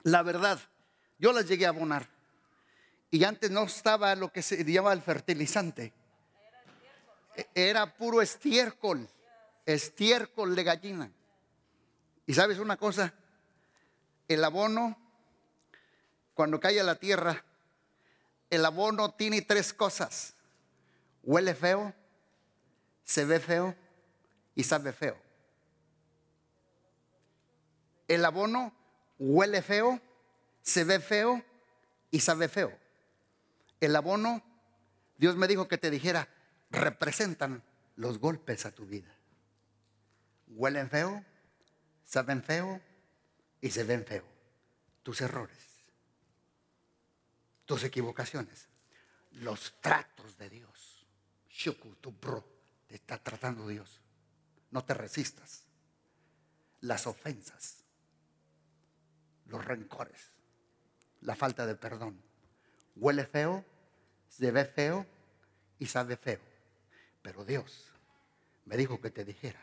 La 0.02 0.22
verdad, 0.22 0.58
yo 1.18 1.32
las 1.32 1.48
llegué 1.48 1.66
a 1.66 1.70
abonar. 1.70 2.08
Y 3.10 3.24
antes 3.24 3.50
no 3.50 3.64
estaba 3.64 4.14
lo 4.14 4.32
que 4.32 4.42
se 4.42 4.64
llama 4.64 4.92
el 4.92 5.00
fertilizante. 5.00 5.92
Era 7.54 7.94
puro 7.94 8.20
estiércol, 8.20 9.08
estiércol 9.64 10.56
de 10.56 10.64
gallina. 10.64 11.10
Y 12.26 12.34
sabes 12.34 12.58
una 12.58 12.76
cosa, 12.76 13.14
el 14.28 14.44
abono, 14.44 14.96
cuando 16.34 16.60
cae 16.60 16.80
a 16.80 16.84
la 16.84 16.96
tierra, 16.96 17.44
el 18.50 18.64
abono 18.64 19.12
tiene 19.12 19.42
tres 19.42 19.72
cosas. 19.72 20.34
Huele 21.22 21.54
feo, 21.54 21.94
se 23.04 23.24
ve 23.24 23.40
feo 23.40 23.74
y 24.54 24.64
sabe 24.64 24.92
feo. 24.92 25.16
El 28.08 28.24
abono 28.24 28.72
huele 29.18 29.62
feo, 29.62 30.00
se 30.62 30.84
ve 30.84 31.00
feo 31.00 31.42
y 32.10 32.20
sabe 32.20 32.48
feo. 32.48 32.72
El 33.80 33.96
abono, 33.96 34.42
Dios 35.18 35.36
me 35.36 35.48
dijo 35.48 35.68
que 35.68 35.78
te 35.78 35.90
dijera, 35.90 36.28
representan 36.70 37.62
los 37.96 38.18
golpes 38.18 38.66
a 38.66 38.72
tu 38.72 38.86
vida. 38.86 39.12
Huelen 40.48 40.88
feo, 40.88 41.24
saben 42.04 42.42
feo 42.42 42.80
y 43.60 43.70
se 43.70 43.84
ven 43.84 44.04
feo. 44.04 44.24
Tus 45.02 45.20
errores, 45.20 45.84
tus 47.64 47.84
equivocaciones, 47.84 48.68
los 49.30 49.80
tratos 49.80 50.36
de 50.36 50.50
Dios. 50.50 51.06
Shuku, 51.48 51.94
tu 51.96 52.12
bro, 52.12 52.44
te 52.86 52.96
está 52.96 53.18
tratando 53.22 53.68
Dios. 53.68 54.00
No 54.70 54.84
te 54.84 54.94
resistas. 54.94 55.64
Las 56.80 57.06
ofensas, 57.06 57.84
los 59.46 59.64
rencores, 59.64 60.32
la 61.20 61.34
falta 61.34 61.66
de 61.66 61.74
perdón. 61.74 62.22
Huele 62.96 63.24
feo, 63.24 63.64
se 64.28 64.50
ve 64.50 64.64
feo 64.64 65.06
y 65.78 65.86
sabe 65.86 66.16
feo. 66.16 66.40
Pero 67.22 67.44
Dios 67.44 67.90
me 68.66 68.76
dijo 68.76 69.00
que 69.00 69.10
te 69.10 69.24
dijera, 69.24 69.60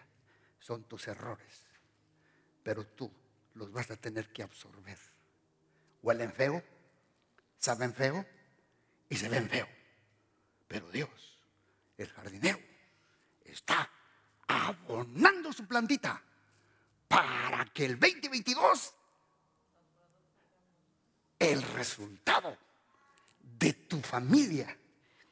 son 0.59 0.83
tus 0.85 1.07
errores, 1.07 1.65
pero 2.63 2.85
tú 2.85 3.11
los 3.55 3.71
vas 3.71 3.89
a 3.91 3.97
tener 3.97 4.31
que 4.31 4.43
absorber. 4.43 4.97
Huelen 6.01 6.31
feo, 6.31 6.63
saben 7.57 7.93
feo 7.93 8.25
y 9.09 9.15
se 9.15 9.29
ven 9.29 9.49
feo. 9.49 9.67
Pero 10.67 10.89
Dios, 10.91 11.39
el 11.97 12.09
jardinero, 12.09 12.59
está 13.45 13.89
abonando 14.47 15.53
su 15.53 15.67
plantita 15.67 16.21
para 17.07 17.65
que 17.65 17.85
el 17.85 17.99
2022 17.99 18.93
el 21.39 21.61
resultado 21.61 22.57
de 23.41 23.73
tu 23.73 24.01
familia, 24.01 24.77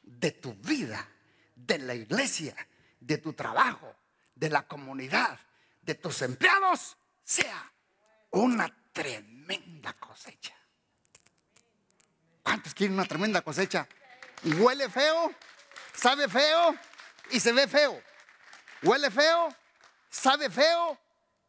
de 0.02 0.32
tu 0.32 0.54
vida, 0.54 1.08
de 1.56 1.78
la 1.78 1.94
iglesia, 1.94 2.54
de 3.00 3.18
tu 3.18 3.32
trabajo, 3.32 3.94
de 4.34 4.50
la 4.50 4.66
comunidad, 4.68 5.38
de 5.80 5.94
tus 5.94 6.22
empleados, 6.22 6.96
sea 7.24 7.71
una 8.32 8.74
tremenda 8.92 9.92
cosecha. 9.94 10.54
¿Cuántos 12.42 12.74
quieren 12.74 12.94
una 12.94 13.04
tremenda 13.04 13.42
cosecha? 13.42 13.88
Huele 14.58 14.88
feo, 14.88 15.32
sabe 15.94 16.28
feo 16.28 16.74
y 17.30 17.40
se 17.40 17.52
ve 17.52 17.68
feo. 17.68 18.02
Huele 18.82 19.10
feo, 19.10 19.48
sabe 20.10 20.50
feo 20.50 20.98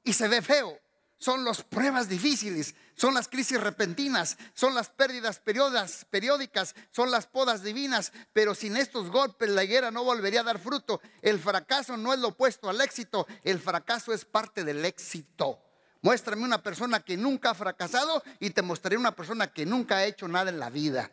y 0.03 0.13
se 0.13 0.27
ve 0.27 0.41
feo. 0.41 0.79
Son 1.17 1.45
las 1.45 1.63
pruebas 1.63 2.09
difíciles, 2.09 2.75
son 2.95 3.13
las 3.13 3.29
crisis 3.29 3.59
repentinas, 3.59 4.37
son 4.53 4.75
las 4.75 4.89
pérdidas 4.89 5.39
periódicas, 5.39 6.75
son 6.91 7.11
las 7.11 7.27
podas 7.27 7.63
divinas, 7.63 8.11
pero 8.33 8.53
sin 8.53 8.75
estos 8.75 9.09
golpes 9.09 9.49
la 9.49 9.63
higuera 9.63 9.89
no 9.89 10.03
volvería 10.03 10.41
a 10.41 10.43
dar 10.43 10.59
fruto. 10.59 11.01
El 11.21 11.39
fracaso 11.39 11.95
no 11.95 12.13
es 12.13 12.19
lo 12.19 12.29
opuesto 12.29 12.69
al 12.69 12.81
éxito, 12.81 13.25
el 13.45 13.59
fracaso 13.59 14.13
es 14.13 14.25
parte 14.25 14.65
del 14.65 14.83
éxito. 14.83 15.61
Muéstrame 16.03 16.43
una 16.43 16.61
persona 16.61 16.99
que 16.99 17.15
nunca 17.15 17.51
ha 17.51 17.55
fracasado 17.55 18.21
y 18.41 18.49
te 18.49 18.61
mostraré 18.61 18.97
una 18.97 19.15
persona 19.15 19.47
que 19.47 19.65
nunca 19.65 19.95
ha 19.95 20.05
hecho 20.05 20.27
nada 20.27 20.49
en 20.49 20.59
la 20.59 20.69
vida. 20.69 21.09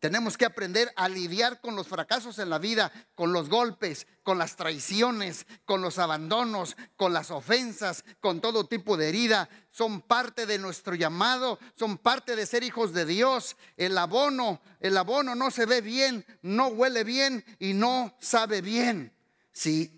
Tenemos 0.00 0.38
que 0.38 0.46
aprender 0.46 0.90
a 0.96 1.06
lidiar 1.06 1.60
con 1.60 1.76
los 1.76 1.86
fracasos 1.86 2.38
en 2.38 2.48
la 2.48 2.58
vida, 2.58 2.90
con 3.14 3.34
los 3.34 3.50
golpes, 3.50 4.06
con 4.22 4.38
las 4.38 4.56
traiciones, 4.56 5.46
con 5.66 5.82
los 5.82 5.98
abandonos, 5.98 6.78
con 6.96 7.12
las 7.12 7.30
ofensas, 7.30 8.04
con 8.20 8.40
todo 8.40 8.66
tipo 8.66 8.96
de 8.96 9.10
herida. 9.10 9.50
Son 9.70 10.00
parte 10.00 10.46
de 10.46 10.58
nuestro 10.58 10.94
llamado, 10.94 11.58
son 11.74 11.98
parte 11.98 12.36
de 12.36 12.46
ser 12.46 12.62
hijos 12.62 12.94
de 12.94 13.04
Dios. 13.04 13.58
El 13.76 13.98
abono, 13.98 14.62
el 14.80 14.96
abono 14.96 15.34
no 15.34 15.50
se 15.50 15.66
ve 15.66 15.82
bien, 15.82 16.24
no 16.40 16.68
huele 16.68 17.04
bien 17.04 17.44
y 17.58 17.74
no 17.74 18.16
sabe 18.18 18.62
bien. 18.62 19.12
Si 19.52 19.92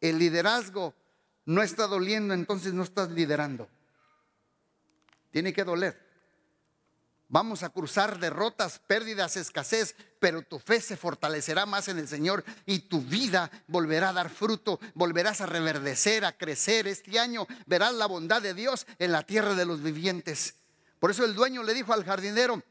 el 0.00 0.18
liderazgo 0.18 0.94
no 1.46 1.62
está 1.62 1.86
doliendo, 1.86 2.34
entonces 2.34 2.72
no 2.72 2.82
estás 2.82 3.10
liderando. 3.10 3.68
Tiene 5.30 5.52
que 5.52 5.64
doler. 5.64 6.04
Vamos 7.28 7.62
a 7.62 7.70
cruzar 7.70 8.20
derrotas, 8.20 8.78
pérdidas, 8.86 9.36
escasez, 9.36 9.96
pero 10.20 10.42
tu 10.42 10.58
fe 10.58 10.80
se 10.80 10.96
fortalecerá 10.96 11.66
más 11.66 11.88
en 11.88 11.98
el 11.98 12.06
Señor 12.06 12.44
y 12.66 12.80
tu 12.80 13.00
vida 13.00 13.50
volverá 13.66 14.10
a 14.10 14.12
dar 14.12 14.30
fruto, 14.30 14.78
volverás 14.94 15.40
a 15.40 15.46
reverdecer, 15.46 16.24
a 16.24 16.36
crecer. 16.36 16.86
Este 16.86 17.18
año 17.18 17.46
verás 17.66 17.94
la 17.94 18.06
bondad 18.06 18.40
de 18.40 18.54
Dios 18.54 18.86
en 18.98 19.10
la 19.10 19.22
tierra 19.22 19.54
de 19.54 19.66
los 19.66 19.82
vivientes. 19.82 20.56
Por 21.00 21.10
eso 21.10 21.24
el 21.24 21.34
dueño 21.34 21.62
le 21.62 21.74
dijo 21.74 21.92
al 21.92 22.04
jardinero, 22.04 22.62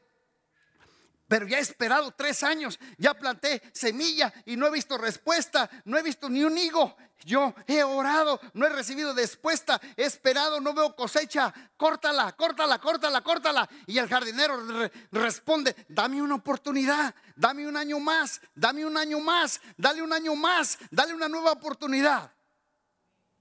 pero 1.26 1.46
ya 1.46 1.58
he 1.58 1.62
esperado 1.62 2.10
tres 2.10 2.42
años, 2.42 2.78
ya 2.98 3.14
planté 3.14 3.62
semilla 3.72 4.32
y 4.44 4.56
no 4.56 4.66
he 4.66 4.70
visto 4.70 4.98
respuesta, 4.98 5.70
no 5.84 5.96
he 5.96 6.02
visto 6.02 6.28
ni 6.28 6.44
un 6.44 6.56
higo. 6.58 6.96
Yo 7.24 7.54
he 7.66 7.82
orado, 7.82 8.38
no 8.52 8.66
he 8.66 8.68
recibido 8.68 9.14
respuesta, 9.14 9.80
he 9.96 10.04
esperado, 10.04 10.60
no 10.60 10.74
veo 10.74 10.94
cosecha. 10.94 11.52
Córtala, 11.76 12.32
córtala, 12.32 12.78
córtala, 12.78 13.22
córtala. 13.22 13.68
Y 13.86 13.96
el 13.96 14.08
jardinero 14.08 14.90
responde, 15.10 15.74
dame 15.88 16.20
una 16.20 16.34
oportunidad, 16.34 17.14
dame 17.34 17.66
un 17.66 17.78
año 17.78 17.98
más, 17.98 18.42
dame 18.54 18.84
un 18.84 18.96
año 18.98 19.20
más, 19.20 19.60
dale 19.78 20.02
un 20.02 20.12
año 20.12 20.34
más, 20.34 20.78
dale 20.90 21.14
una 21.14 21.28
nueva 21.28 21.52
oportunidad. 21.52 22.30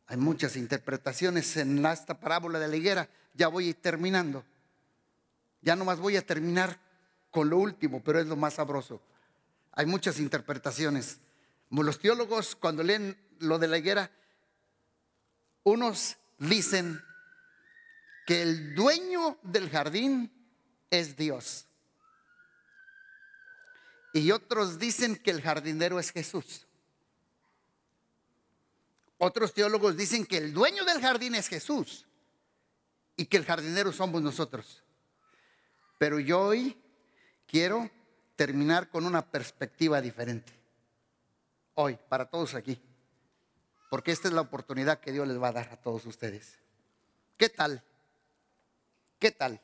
Hay 0.07 0.17
muchas 0.17 0.55
interpretaciones 0.55 1.57
en 1.57 1.85
esta 1.85 2.17
parábola 2.17 2.59
de 2.59 2.67
la 2.69 2.75
higuera. 2.77 3.09
Ya 3.33 3.49
voy 3.49 3.73
terminando. 3.73 4.45
Ya 5.61 5.75
nomás 5.75 5.99
voy 5.99 6.15
a 6.15 6.25
terminar 6.25 6.79
con 7.33 7.49
lo 7.49 7.57
último, 7.57 8.01
pero 8.01 8.19
es 8.19 8.27
lo 8.27 8.35
más 8.35 8.53
sabroso. 8.53 9.01
Hay 9.73 9.87
muchas 9.87 10.19
interpretaciones. 10.19 11.17
Los 11.71 11.97
teólogos 11.99 12.55
cuando 12.55 12.83
leen 12.83 13.17
lo 13.39 13.57
de 13.57 13.67
la 13.67 13.79
higuera, 13.79 14.11
unos 15.63 16.15
dicen 16.37 17.01
que 18.27 18.43
el 18.43 18.75
dueño 18.75 19.39
del 19.41 19.69
jardín 19.71 20.31
es 20.91 21.17
Dios. 21.17 21.65
Y 24.13 24.29
otros 24.29 24.77
dicen 24.77 25.15
que 25.15 25.31
el 25.31 25.41
jardinero 25.41 25.99
es 25.99 26.11
Jesús. 26.11 26.67
Otros 29.17 29.55
teólogos 29.55 29.97
dicen 29.97 30.27
que 30.27 30.37
el 30.37 30.53
dueño 30.53 30.85
del 30.85 31.01
jardín 31.01 31.33
es 31.33 31.47
Jesús 31.47 32.05
y 33.17 33.25
que 33.25 33.37
el 33.37 33.45
jardinero 33.45 33.91
somos 33.91 34.21
nosotros. 34.21 34.83
Pero 35.97 36.19
yo 36.19 36.39
hoy 36.39 36.82
quiero 37.47 37.89
terminar 38.35 38.89
con 38.89 39.05
una 39.05 39.29
perspectiva 39.29 40.01
diferente. 40.01 40.53
Hoy, 41.75 41.97
para 42.09 42.25
todos 42.25 42.55
aquí. 42.55 42.81
Porque 43.89 44.11
esta 44.11 44.27
es 44.27 44.33
la 44.33 44.41
oportunidad 44.41 44.99
que 44.99 45.11
Dios 45.11 45.27
les 45.27 45.41
va 45.41 45.49
a 45.49 45.53
dar 45.53 45.69
a 45.69 45.77
todos 45.77 46.05
ustedes. 46.05 46.57
¿Qué 47.37 47.49
tal? 47.49 47.83
¿Qué 49.19 49.31
tal? 49.31 49.61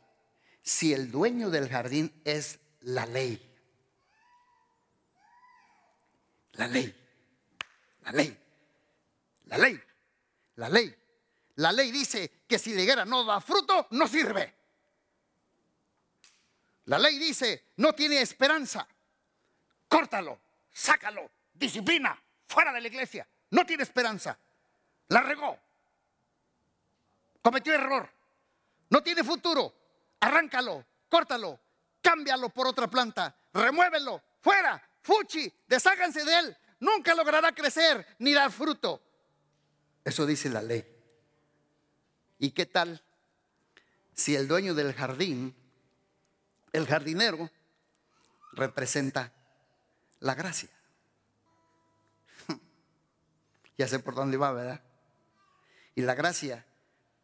Si 0.61 0.93
el 0.93 1.11
dueño 1.11 1.49
del 1.49 1.67
jardín 1.69 2.21
es 2.25 2.59
la 2.81 3.05
ley. 3.05 3.45
La 6.53 6.67
ley. 6.67 6.95
La 8.01 8.11
ley. 8.11 8.37
La 9.45 9.57
ley. 9.57 9.81
La 10.55 10.69
ley. 10.69 10.95
La 11.55 11.71
ley 11.71 11.91
dice 11.91 12.43
que 12.47 12.59
si 12.59 12.73
la 12.73 12.81
higuera 12.81 13.05
no 13.05 13.25
da 13.25 13.41
fruto, 13.41 13.87
no 13.91 14.07
sirve. 14.07 14.58
La 16.89 16.97
ley 16.97 17.19
dice, 17.19 17.65
no 17.77 17.93
tiene 17.93 18.19
esperanza. 18.19 18.87
Córtalo, 19.87 20.39
sácalo, 20.73 21.29
disciplina, 21.53 22.19
fuera 22.47 22.73
de 22.73 22.81
la 22.81 22.87
iglesia. 22.87 23.27
No 23.51 23.63
tiene 23.63 23.83
esperanza. 23.83 24.35
La 25.09 25.21
regó. 25.21 25.55
Cometió 27.43 27.75
error. 27.75 28.09
No 28.89 29.03
tiene 29.03 29.23
futuro. 29.23 29.71
Arráncalo, 30.19 30.83
córtalo, 31.07 31.59
cámbialo 32.01 32.49
por 32.49 32.65
otra 32.65 32.89
planta, 32.89 33.37
remuévelo, 33.53 34.23
fuera, 34.41 34.83
fuchi, 35.03 35.53
desháganse 35.67 36.25
de 36.25 36.39
él. 36.39 36.57
Nunca 36.79 37.13
logrará 37.13 37.53
crecer 37.53 38.15
ni 38.17 38.33
dar 38.33 38.51
fruto. 38.51 38.99
Eso 40.03 40.25
dice 40.25 40.49
la 40.49 40.63
ley. 40.63 40.83
¿Y 42.39 42.49
qué 42.49 42.65
tal 42.65 43.03
si 44.11 44.35
el 44.35 44.47
dueño 44.47 44.73
del 44.73 44.93
jardín 44.93 45.55
el 46.73 46.87
jardinero 46.87 47.49
representa 48.53 49.31
la 50.19 50.35
gracia. 50.35 50.69
ya 53.77 53.87
sé 53.87 53.99
por 53.99 54.15
dónde 54.15 54.37
va, 54.37 54.51
¿verdad? 54.51 54.81
Y 55.95 56.01
la 56.01 56.15
gracia, 56.15 56.65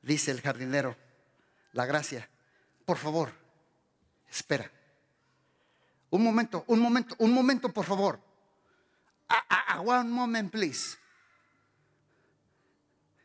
dice 0.01 0.31
el 0.31 0.41
jardinero, 0.41 0.95
la 1.73 1.85
gracia, 1.85 2.29
por 2.85 2.97
favor, 2.97 3.31
espera. 4.29 4.71
Un 6.09 6.23
momento, 6.23 6.63
un 6.67 6.79
momento, 6.79 7.15
un 7.19 7.33
momento, 7.33 7.69
por 7.73 7.85
favor. 7.85 8.19
a 9.27 9.81
one 9.81 10.09
moment, 10.09 10.51
please. 10.51 10.97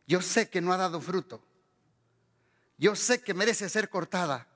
Yo 0.06 0.20
sé 0.20 0.50
que 0.50 0.60
no 0.60 0.72
ha 0.72 0.76
dado 0.76 1.00
fruto. 1.00 1.40
Yo 2.78 2.96
sé 2.96 3.22
que 3.22 3.34
merece 3.34 3.68
ser 3.68 3.88
cortada. 3.88 4.48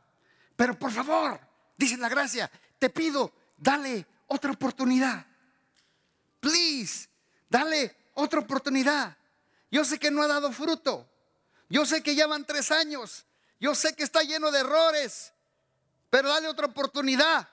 Pero 0.56 0.76
por 0.76 0.90
favor, 0.90 1.38
dice 1.76 1.96
la 1.96 2.08
gracia, 2.08 2.50
te 2.78 2.90
pido, 2.90 3.32
dale 3.56 4.06
otra 4.26 4.52
oportunidad. 4.52 5.26
Please, 6.40 7.08
dale 7.48 7.96
otra 8.14 8.40
oportunidad. 8.40 9.16
Yo 9.70 9.84
sé 9.84 9.98
que 9.98 10.10
no 10.10 10.22
ha 10.22 10.28
dado 10.28 10.52
fruto. 10.52 11.08
Yo 11.68 11.86
sé 11.86 12.02
que 12.02 12.14
ya 12.14 12.26
van 12.26 12.44
tres 12.44 12.70
años. 12.70 13.24
Yo 13.58 13.74
sé 13.74 13.94
que 13.94 14.04
está 14.04 14.22
lleno 14.22 14.50
de 14.50 14.60
errores. 14.60 15.32
Pero 16.10 16.28
dale 16.28 16.48
otra 16.48 16.66
oportunidad. 16.66 17.48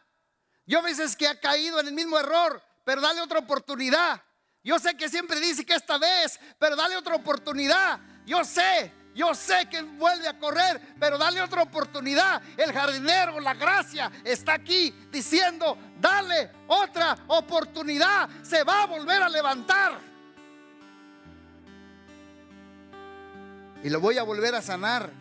Yo 0.68 0.80
a 0.80 0.84
veces 0.84 1.16
que 1.16 1.28
ha 1.28 1.40
caído 1.40 1.80
en 1.80 1.88
el 1.88 1.94
mismo 1.94 2.20
error, 2.20 2.62
pero 2.84 3.02
dale 3.02 3.22
otra 3.22 3.40
oportunidad. 3.40 4.22
Yo 4.64 4.78
sé 4.78 4.96
que 4.96 5.10
siempre 5.10 5.40
dice 5.40 5.66
que 5.66 5.74
esta 5.74 5.98
vez, 5.98 6.40
pero 6.60 6.76
dale 6.76 6.96
otra 6.96 7.16
oportunidad. 7.16 8.00
Yo 8.26 8.44
sé, 8.46 8.94
yo 9.14 9.36
sé 9.36 9.68
que 9.70 9.82
vuelve 9.82 10.28
a 10.28 10.40
correr, 10.40 10.96
pero 11.00 11.18
dale 11.18 11.42
otra 11.42 11.64
oportunidad. 11.64 12.42
El 12.56 12.72
jardinero, 12.72 13.40
la 13.40 13.54
gracia, 13.54 14.12
está 14.24 14.54
aquí 14.54 14.94
diciendo, 15.12 15.78
dale 16.00 16.50
otra 16.68 17.18
oportunidad. 17.28 18.30
Se 18.42 18.64
va 18.64 18.84
a 18.84 18.88
volver 18.88 19.22
a 19.22 19.30
levantar. 19.30 20.00
Y 23.84 23.90
lo 23.90 24.00
voy 24.00 24.18
a 24.18 24.24
volver 24.24 24.56
a 24.56 24.62
sanar. 24.62 25.12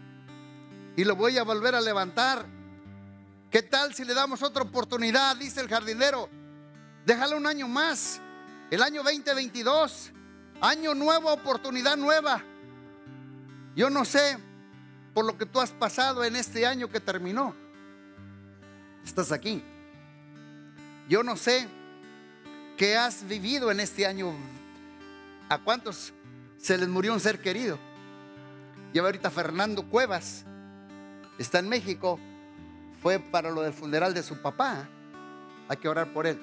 Y 0.96 1.04
lo 1.04 1.16
voy 1.16 1.38
a 1.38 1.42
volver 1.42 1.74
a 1.74 1.80
levantar. 1.80 2.46
¿Qué 3.50 3.62
tal 3.62 3.94
si 3.94 4.04
le 4.04 4.14
damos 4.14 4.42
otra 4.42 4.62
oportunidad? 4.62 5.36
Dice 5.36 5.60
el 5.60 5.68
jardinero. 5.68 6.28
Déjale 7.04 7.34
un 7.34 7.46
año 7.46 7.66
más. 7.66 8.20
El 8.70 8.82
año 8.82 9.02
2022. 9.02 10.12
Año 10.60 10.94
nuevo, 10.94 11.32
oportunidad 11.32 11.96
nueva. 11.96 12.44
Yo 13.74 13.90
no 13.90 14.04
sé 14.04 14.38
por 15.14 15.24
lo 15.24 15.36
que 15.36 15.46
tú 15.46 15.60
has 15.60 15.70
pasado 15.70 16.24
en 16.24 16.36
este 16.36 16.66
año 16.66 16.88
que 16.88 17.00
terminó. 17.00 17.54
Estás 19.04 19.32
aquí. 19.32 19.62
Yo 21.08 21.22
no 21.22 21.36
sé 21.36 21.68
qué 22.76 22.96
has 22.96 23.26
vivido 23.26 23.70
en 23.70 23.80
este 23.80 24.06
año. 24.06 24.32
¿A 25.48 25.58
cuántos 25.58 26.12
se 26.58 26.78
les 26.78 26.88
murió 26.88 27.12
un 27.12 27.20
ser 27.20 27.40
querido? 27.40 27.78
Lleva 28.92 29.08
ahorita 29.08 29.30
Fernando 29.30 29.88
Cuevas. 29.88 30.44
Está 31.38 31.58
en 31.58 31.68
México. 31.68 32.18
Fue 33.02 33.18
para 33.18 33.50
lo 33.50 33.62
del 33.62 33.72
funeral 33.72 34.14
de 34.14 34.22
su 34.22 34.40
papá. 34.40 34.88
Hay 35.68 35.76
que 35.76 35.88
orar 35.88 36.12
por 36.12 36.26
él. 36.26 36.38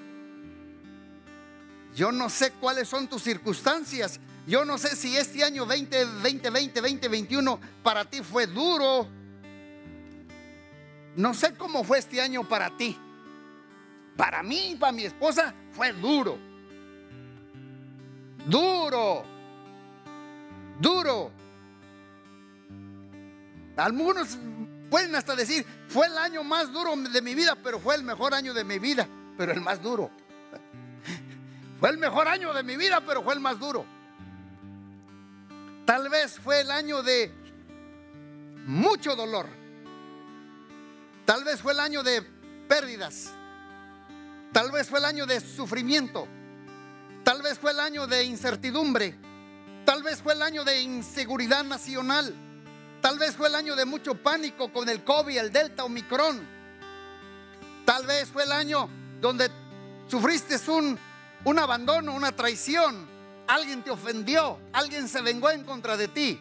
Yo 1.95 2.11
no 2.11 2.29
sé 2.29 2.51
cuáles 2.51 2.87
son 2.87 3.07
tus 3.07 3.23
circunstancias. 3.23 4.19
Yo 4.47 4.63
no 4.63 4.77
sé 4.77 4.95
si 4.95 5.17
este 5.17 5.43
año 5.43 5.65
2020, 5.65 6.79
2021 6.79 7.59
para 7.83 8.05
ti 8.05 8.23
fue 8.23 8.47
duro. 8.47 9.05
No 11.17 11.33
sé 11.33 11.53
cómo 11.55 11.83
fue 11.83 11.99
este 11.99 12.21
año 12.21 12.47
para 12.47 12.69
ti. 12.77 12.97
Para 14.15 14.41
mí 14.43 14.71
y 14.71 14.75
para 14.77 14.93
mi 14.93 15.03
esposa 15.03 15.53
fue 15.73 15.91
duro. 15.91 16.37
Duro. 18.45 19.25
Duro. 20.79 21.31
Algunos 23.75 24.37
pueden 24.89 25.13
hasta 25.15 25.35
decir, 25.35 25.65
fue 25.89 26.07
el 26.07 26.17
año 26.17 26.45
más 26.45 26.71
duro 26.71 26.95
de 26.95 27.21
mi 27.21 27.35
vida, 27.35 27.57
pero 27.61 27.81
fue 27.81 27.95
el 27.95 28.03
mejor 28.03 28.33
año 28.33 28.53
de 28.53 28.63
mi 28.63 28.79
vida, 28.79 29.09
pero 29.37 29.51
el 29.51 29.59
más 29.59 29.81
duro. 29.83 30.09
Fue 31.79 31.91
el 31.91 31.99
mejor 31.99 32.27
año 32.27 32.53
de 32.53 32.63
mi 32.63 32.75
vida, 32.75 33.03
pero 33.05 33.21
fue 33.21 33.35
el 33.35 33.39
más 33.39 33.59
duro. 33.59 33.85
Tal 35.87 36.09
vez 36.09 36.37
fue 36.37 36.59
el 36.59 36.69
año 36.69 37.01
de 37.01 37.31
mucho 38.65 39.15
dolor. 39.15 39.47
Tal 41.23 41.45
vez 41.45 41.61
fue 41.61 41.71
el 41.71 41.79
año 41.79 42.03
de 42.03 42.21
pérdidas. 42.67 43.29
Tal 44.51 44.69
vez 44.69 44.89
fue 44.89 44.99
el 44.99 45.05
año 45.05 45.25
de 45.25 45.39
sufrimiento. 45.39 46.27
Tal 47.23 47.41
vez 47.41 47.57
fue 47.57 47.71
el 47.71 47.79
año 47.79 48.05
de 48.05 48.25
incertidumbre. 48.25 49.17
Tal 49.85 50.03
vez 50.03 50.21
fue 50.21 50.33
el 50.33 50.41
año 50.41 50.65
de 50.65 50.81
inseguridad 50.81 51.63
nacional. 51.63 52.35
Tal 53.01 53.17
vez 53.17 53.37
fue 53.37 53.47
el 53.47 53.55
año 53.55 53.77
de 53.77 53.85
mucho 53.85 54.13
pánico 54.15 54.73
con 54.73 54.89
el 54.89 55.05
COVID, 55.05 55.37
el 55.37 55.53
Delta, 55.53 55.85
Omicron. 55.85 56.45
Tal 57.85 58.05
vez 58.05 58.27
fue 58.27 58.43
el 58.43 58.51
año 58.51 58.89
donde 59.21 59.49
sufriste 60.09 60.57
un 60.69 60.99
un 61.45 61.59
abandono, 61.59 62.13
una 62.13 62.33
traición. 62.33 63.16
Alguien 63.47 63.81
te 63.83 63.91
ofendió, 63.91 64.59
alguien 64.73 65.07
se 65.07 65.21
vengó 65.21 65.49
en 65.49 65.63
contra 65.63 65.95
de 65.97 66.07
ti. 66.07 66.39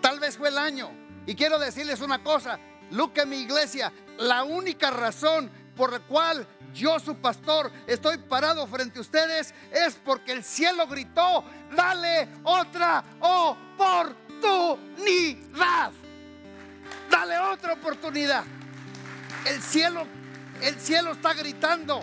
Tal 0.00 0.20
vez 0.20 0.36
fue 0.36 0.48
el 0.48 0.58
año. 0.58 0.90
Y 1.26 1.34
quiero 1.34 1.58
decirles 1.58 2.00
una 2.00 2.22
cosa, 2.22 2.60
Luque 2.90 3.26
mi 3.26 3.38
iglesia, 3.38 3.92
la 4.18 4.44
única 4.44 4.90
razón 4.90 5.50
por 5.76 5.92
la 5.92 5.98
cual 6.00 6.46
yo, 6.72 6.98
su 7.00 7.16
pastor, 7.16 7.72
estoy 7.86 8.18
parado 8.18 8.66
frente 8.66 8.98
a 8.98 9.02
ustedes 9.02 9.54
es 9.72 9.94
porque 10.04 10.32
el 10.32 10.44
cielo 10.44 10.86
gritó, 10.86 11.42
dale 11.74 12.28
otra 12.44 13.02
oportunidad. 13.20 14.20
Dale 17.10 17.38
otra 17.38 17.72
oportunidad. 17.72 18.44
El 19.46 19.62
cielo, 19.62 20.06
el 20.62 20.78
cielo 20.78 21.12
está 21.12 21.32
gritando 21.34 22.02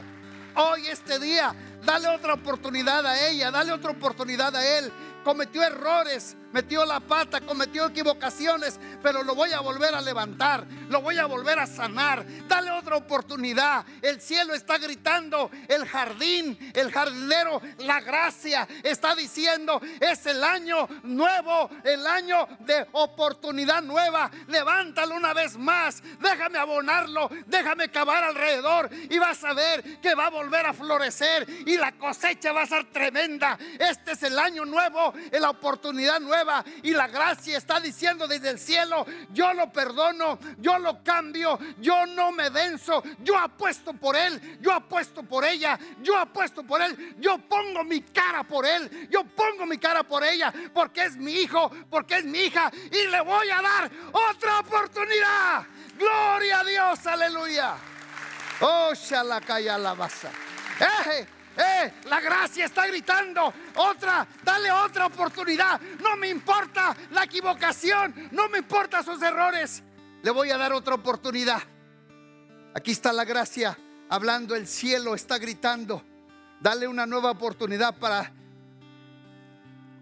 hoy 0.56 0.88
este 0.88 1.20
día 1.20 1.54
Dale 1.86 2.08
otra 2.08 2.34
oportunidad 2.34 3.06
a 3.06 3.28
ella, 3.28 3.52
dale 3.52 3.72
otra 3.72 3.92
oportunidad 3.92 4.56
a 4.56 4.78
él. 4.78 4.92
Cometió 5.24 5.64
errores, 5.64 6.38
metió 6.54 6.86
la 6.86 7.00
pata, 7.00 7.42
cometió 7.42 7.88
equivocaciones, 7.88 8.80
pero 9.02 9.24
lo 9.24 9.36
voy 9.36 9.52
a 9.52 9.60
volver 9.60 9.94
a 9.94 10.02
levantar, 10.02 10.66
lo 10.88 11.02
voy 11.02 11.18
a 11.18 11.26
volver 11.26 11.60
a 11.60 11.68
sanar. 11.68 12.26
Dale 12.48 12.72
otra 12.72 12.96
oportunidad. 12.96 13.84
El 14.02 14.22
cielo 14.22 14.54
está 14.54 14.78
gritando, 14.78 15.50
el 15.68 15.86
jardín, 15.86 16.58
el 16.74 16.92
jardinero, 16.92 17.62
la 17.80 18.00
gracia 18.00 18.68
está 18.84 19.16
diciendo, 19.16 19.82
es 20.00 20.26
el 20.28 20.44
año 20.44 20.88
nuevo, 21.04 21.70
el 21.84 22.06
año 22.06 22.48
de 22.60 22.88
oportunidad 22.94 23.82
nueva. 23.82 24.30
Levántalo 24.48 25.16
una 25.16 25.34
vez 25.34 25.58
más, 25.58 26.04
déjame 26.20 26.60
abonarlo, 26.60 27.30
déjame 27.48 27.90
cavar 27.90 28.24
alrededor 28.24 28.90
y 29.10 29.18
vas 29.18 29.44
a 29.44 29.54
ver 29.54 30.00
que 30.00 30.14
va 30.14 30.28
a 30.28 30.30
volver 30.30 30.68
a 30.68 30.74
florecer 30.74 31.48
y 31.66 31.78
la 31.78 31.94
cosecha 31.94 32.52
va 32.54 32.62
a 32.62 32.68
ser 32.68 32.92
tremenda. 32.92 33.58
Este 33.80 34.12
es 34.12 34.24
el 34.24 34.38
año 34.38 34.66
nuevo, 34.66 35.14
la 35.32 35.50
oportunidad 35.50 36.20
nueva 36.20 36.43
y 36.84 36.92
la 36.92 37.08
gracia 37.08 37.58
está 37.58 37.80
diciendo 37.80 38.28
desde 38.28 38.50
el 38.50 38.60
cielo, 38.60 39.06
yo 39.32 39.54
lo 39.54 39.72
perdono, 39.72 40.40
yo 40.58 40.78
lo 40.80 41.04
cambio, 41.04 41.58
yo 41.80 42.06
no 42.06 42.32
me 42.32 42.50
denso, 42.50 43.04
yo 43.20 43.38
apuesto 43.38 43.94
por 43.94 44.16
él, 44.16 44.60
yo 44.62 44.74
apuesto 44.74 45.24
por 45.24 45.46
ella, 45.46 45.80
yo 46.02 46.18
apuesto 46.18 46.64
por 46.64 46.82
él, 46.82 47.16
yo 47.20 47.38
pongo 47.38 47.84
mi 47.84 48.02
cara 48.02 48.44
por 48.44 48.66
él, 48.66 49.08
yo 49.10 49.24
pongo 49.24 49.66
mi 49.66 49.78
cara 49.78 50.04
por 50.04 50.24
ella, 50.24 50.54
porque 50.74 51.04
es 51.04 51.18
mi 51.18 51.34
hijo, 51.34 51.72
porque 51.90 52.18
es 52.18 52.26
mi 52.26 52.40
hija 52.40 52.72
y 52.92 53.08
le 53.08 53.22
voy 53.22 53.50
a 53.50 53.62
dar 53.62 53.92
otra 54.12 54.60
oportunidad. 54.60 55.66
Gloria 55.98 56.60
a 56.60 56.64
Dios, 56.64 57.08
aleluya. 57.08 57.76
Oh, 58.62 58.94
shalakaya 58.94 59.78
la. 59.78 59.94
Eh, 60.80 61.28
eh, 61.58 61.94
la 62.06 62.20
gracia 62.20 62.66
está 62.66 62.88
gritando. 62.88 63.54
Otra, 63.76 64.28
dale 64.44 64.72
otra 64.72 65.06
oportunidad. 65.06 65.80
No 66.02 66.16
me 66.18 66.30
importa 66.30 66.96
la 67.12 67.24
equivocación. 67.24 68.30
No 68.32 68.50
me 68.50 68.60
importa 68.60 69.04
sus 69.04 69.22
errores. 69.22 69.84
Le 70.22 70.32
voy 70.32 70.52
a 70.52 70.58
dar 70.58 70.74
otra 70.74 70.96
oportunidad. 70.96 71.62
Aquí 72.74 72.92
está 72.92 73.14
la 73.14 73.26
gracia 73.26 73.78
hablando. 74.10 74.56
El 74.56 74.68
cielo 74.68 75.16
está 75.16 75.38
gritando. 75.38 76.04
Dale 76.60 76.88
una 76.88 77.06
nueva 77.06 77.32
oportunidad 77.32 77.98
para, 77.98 78.32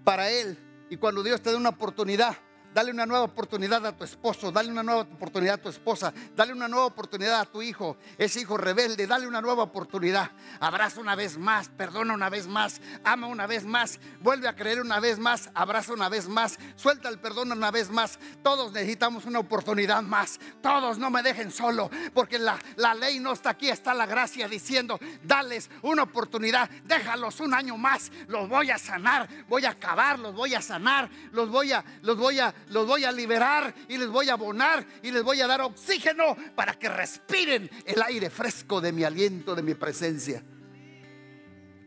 para 0.04 0.30
Él. 0.30 0.58
Y 0.90 0.98
cuando 0.98 1.24
Dios 1.24 1.42
te 1.42 1.50
dé 1.50 1.56
una 1.56 1.70
oportunidad, 1.70 2.36
Dale 2.74 2.92
una 2.92 3.06
nueva 3.06 3.26
oportunidad 3.26 3.86
a 3.86 3.92
tu 3.92 4.06
esposo, 4.06 4.50
dale 4.50 4.72
una 4.72 4.82
nueva 4.82 5.02
oportunidad 5.02 5.56
a 5.56 5.62
tu 5.62 5.68
esposa, 5.68 6.14
dale 6.36 6.54
una 6.54 6.70
nueva 6.70 6.86
oportunidad 6.86 7.42
a 7.42 7.46
tu 7.46 7.62
hijo, 7.62 7.98
ese 8.18 8.40
hijo 8.40 8.56
rebelde, 8.56 9.08
dale 9.08 9.28
una 9.28 9.42
nueva 9.42 9.64
oportunidad. 9.64 10.32
Abraza 10.62 11.02
una 11.02 11.16
vez 11.16 11.38
más, 11.38 11.68
perdona 11.68 12.14
una 12.14 12.30
vez 12.30 12.48
más, 12.48 12.80
ama 13.04 13.28
una 13.28 13.46
vez 13.46 13.66
más, 13.66 14.00
vuelve 14.22 14.48
a 14.48 14.56
creer 14.56 14.80
una 14.80 15.02
vez 15.02 15.20
más, 15.20 15.50
abraza 15.54 15.92
una 15.92 16.08
vez 16.08 16.30
más, 16.30 16.58
suelta 16.78 17.10
el 17.10 17.20
perdón 17.20 17.52
una 17.52 17.72
vez 17.72 17.90
más. 17.90 18.20
Todos 18.42 18.72
necesitamos 18.72 19.26
una 19.26 19.40
oportunidad 19.40 20.02
más. 20.02 20.40
Todos 20.62 20.98
no 20.98 21.10
me 21.10 21.24
dejen 21.24 21.52
solo, 21.52 21.90
porque 22.14 22.40
la, 22.40 22.58
la 22.78 22.94
ley 22.94 23.20
no 23.20 23.34
está 23.34 23.50
aquí, 23.50 23.68
está 23.68 23.94
la 23.94 24.06
gracia 24.06 24.48
diciendo, 24.48 24.98
dales 25.24 25.70
una 25.82 26.04
oportunidad, 26.04 26.70
déjalos 26.86 27.42
un 27.42 27.54
año 27.54 27.76
más, 27.76 28.12
los 28.28 28.48
voy 28.48 28.72
a 28.72 28.78
sanar, 28.78 29.28
voy 29.50 29.66
a 29.66 29.72
acabar, 29.72 30.20
los 30.20 30.34
voy 30.34 30.56
a 30.56 30.62
sanar, 30.62 31.10
los 31.34 31.50
voy 31.50 31.74
a, 31.74 31.84
los 32.02 32.18
voy 32.18 32.40
a 32.40 32.54
los 32.70 32.88
voy 32.88 33.04
a 33.04 33.12
liberar 33.12 33.74
y 33.88 33.98
les 33.98 34.10
voy 34.10 34.30
a 34.30 34.34
abonar 34.34 34.86
y 35.02 35.12
les 35.12 35.24
voy 35.24 35.42
a 35.42 35.48
dar 35.48 35.62
oxígeno 35.62 36.36
para 36.56 36.74
que 36.74 36.90
respiren 36.90 37.70
el 37.86 38.02
aire 38.02 38.30
fresco 38.30 38.82
de 38.82 38.92
mi 38.92 39.04
aliento, 39.04 39.56
de 39.56 39.64
mi 39.64 39.74
presencia. 39.74 40.44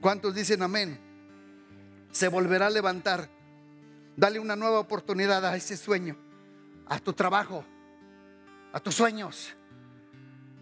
¿Cuántos 0.00 0.34
dicen 0.34 0.62
amén? 0.62 1.04
se 2.14 2.28
volverá 2.28 2.68
a 2.68 2.70
levantar. 2.70 3.28
Dale 4.16 4.38
una 4.38 4.54
nueva 4.54 4.78
oportunidad 4.78 5.44
a 5.44 5.56
ese 5.56 5.76
sueño, 5.76 6.16
a 6.86 7.00
tu 7.00 7.12
trabajo, 7.12 7.64
a 8.72 8.78
tus 8.78 8.94
sueños. 8.94 9.52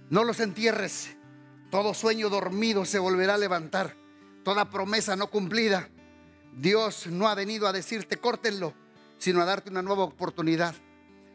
No 0.09 0.25
los 0.25 0.41
entierres. 0.41 1.15
Todo 1.71 1.93
sueño 1.93 2.31
dormido 2.31 2.87
se 2.87 2.99
volverá 2.99 3.35
a 3.35 3.39
levantar. 3.39 3.95
Toda 4.43 4.71
promesa 4.71 5.15
no 5.15 5.29
cumplida. 5.29 5.91
Dios 6.55 7.07
no 7.07 7.29
ha 7.29 7.35
venido 7.35 7.67
a 7.67 7.73
decirte 7.73 8.17
córtenlo, 8.17 8.75
sino 9.23 9.41
a 9.41 9.45
darte 9.45 9.71
una 9.71 9.83
nueva 9.83 10.03
oportunidad. 10.03 10.75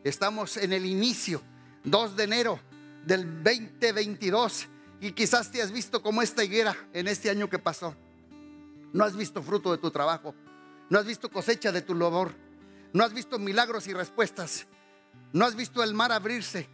Estamos 0.03 0.57
en 0.57 0.73
el 0.73 0.85
inicio, 0.85 1.41
2 1.85 2.17
de 2.17 2.23
enero 2.25 2.59
del 3.05 3.41
2022, 3.41 4.67
y 4.99 5.13
quizás 5.13 5.49
te 5.49 5.61
has 5.61 5.71
visto 5.71 6.01
como 6.01 6.21
esta 6.21 6.43
higuera 6.43 6.75
en 6.91 7.07
este 7.07 7.29
año 7.29 7.49
que 7.49 7.59
pasó. 7.59 7.95
No 8.91 9.05
has 9.05 9.15
visto 9.15 9.41
fruto 9.41 9.71
de 9.71 9.77
tu 9.77 9.89
trabajo, 9.89 10.35
no 10.89 10.99
has 10.99 11.05
visto 11.05 11.31
cosecha 11.31 11.71
de 11.71 11.81
tu 11.81 11.95
labor, 11.95 12.35
no 12.91 13.05
has 13.05 13.13
visto 13.13 13.39
milagros 13.39 13.87
y 13.87 13.93
respuestas, 13.93 14.67
no 15.31 15.45
has 15.45 15.55
visto 15.55 15.81
el 15.81 15.93
mar 15.93 16.11
abrirse 16.11 16.67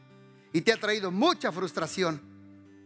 y 0.51 0.61
te 0.61 0.73
ha 0.73 0.79
traído 0.79 1.11
mucha 1.11 1.51
frustración. 1.51 2.23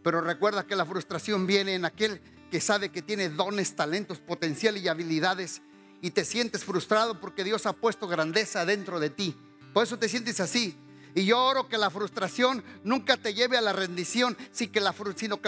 Pero 0.04 0.20
recuerda 0.20 0.66
que 0.66 0.76
la 0.76 0.84
frustración 0.84 1.46
viene 1.46 1.76
en 1.76 1.86
aquel 1.86 2.20
que 2.50 2.60
sabe 2.60 2.90
que 2.90 3.00
tiene 3.00 3.30
dones, 3.30 3.74
talentos, 3.74 4.18
potencial 4.18 4.76
y 4.76 4.86
habilidades 4.86 5.62
y 6.00 6.10
te 6.10 6.24
sientes 6.24 6.64
frustrado 6.64 7.20
porque 7.20 7.44
Dios 7.44 7.66
ha 7.66 7.72
puesto 7.72 8.06
grandeza 8.06 8.64
dentro 8.64 9.00
de 9.00 9.10
ti. 9.10 9.36
Por 9.72 9.84
eso 9.84 9.98
te 9.98 10.08
sientes 10.08 10.40
así. 10.40 10.76
Y 11.14 11.24
yo 11.24 11.42
oro 11.42 11.68
que 11.68 11.78
la 11.78 11.90
frustración 11.90 12.62
nunca 12.84 13.16
te 13.16 13.34
lleve 13.34 13.56
a 13.56 13.60
la 13.60 13.72
rendición, 13.72 14.36
sino 14.52 14.70
que 14.72 14.80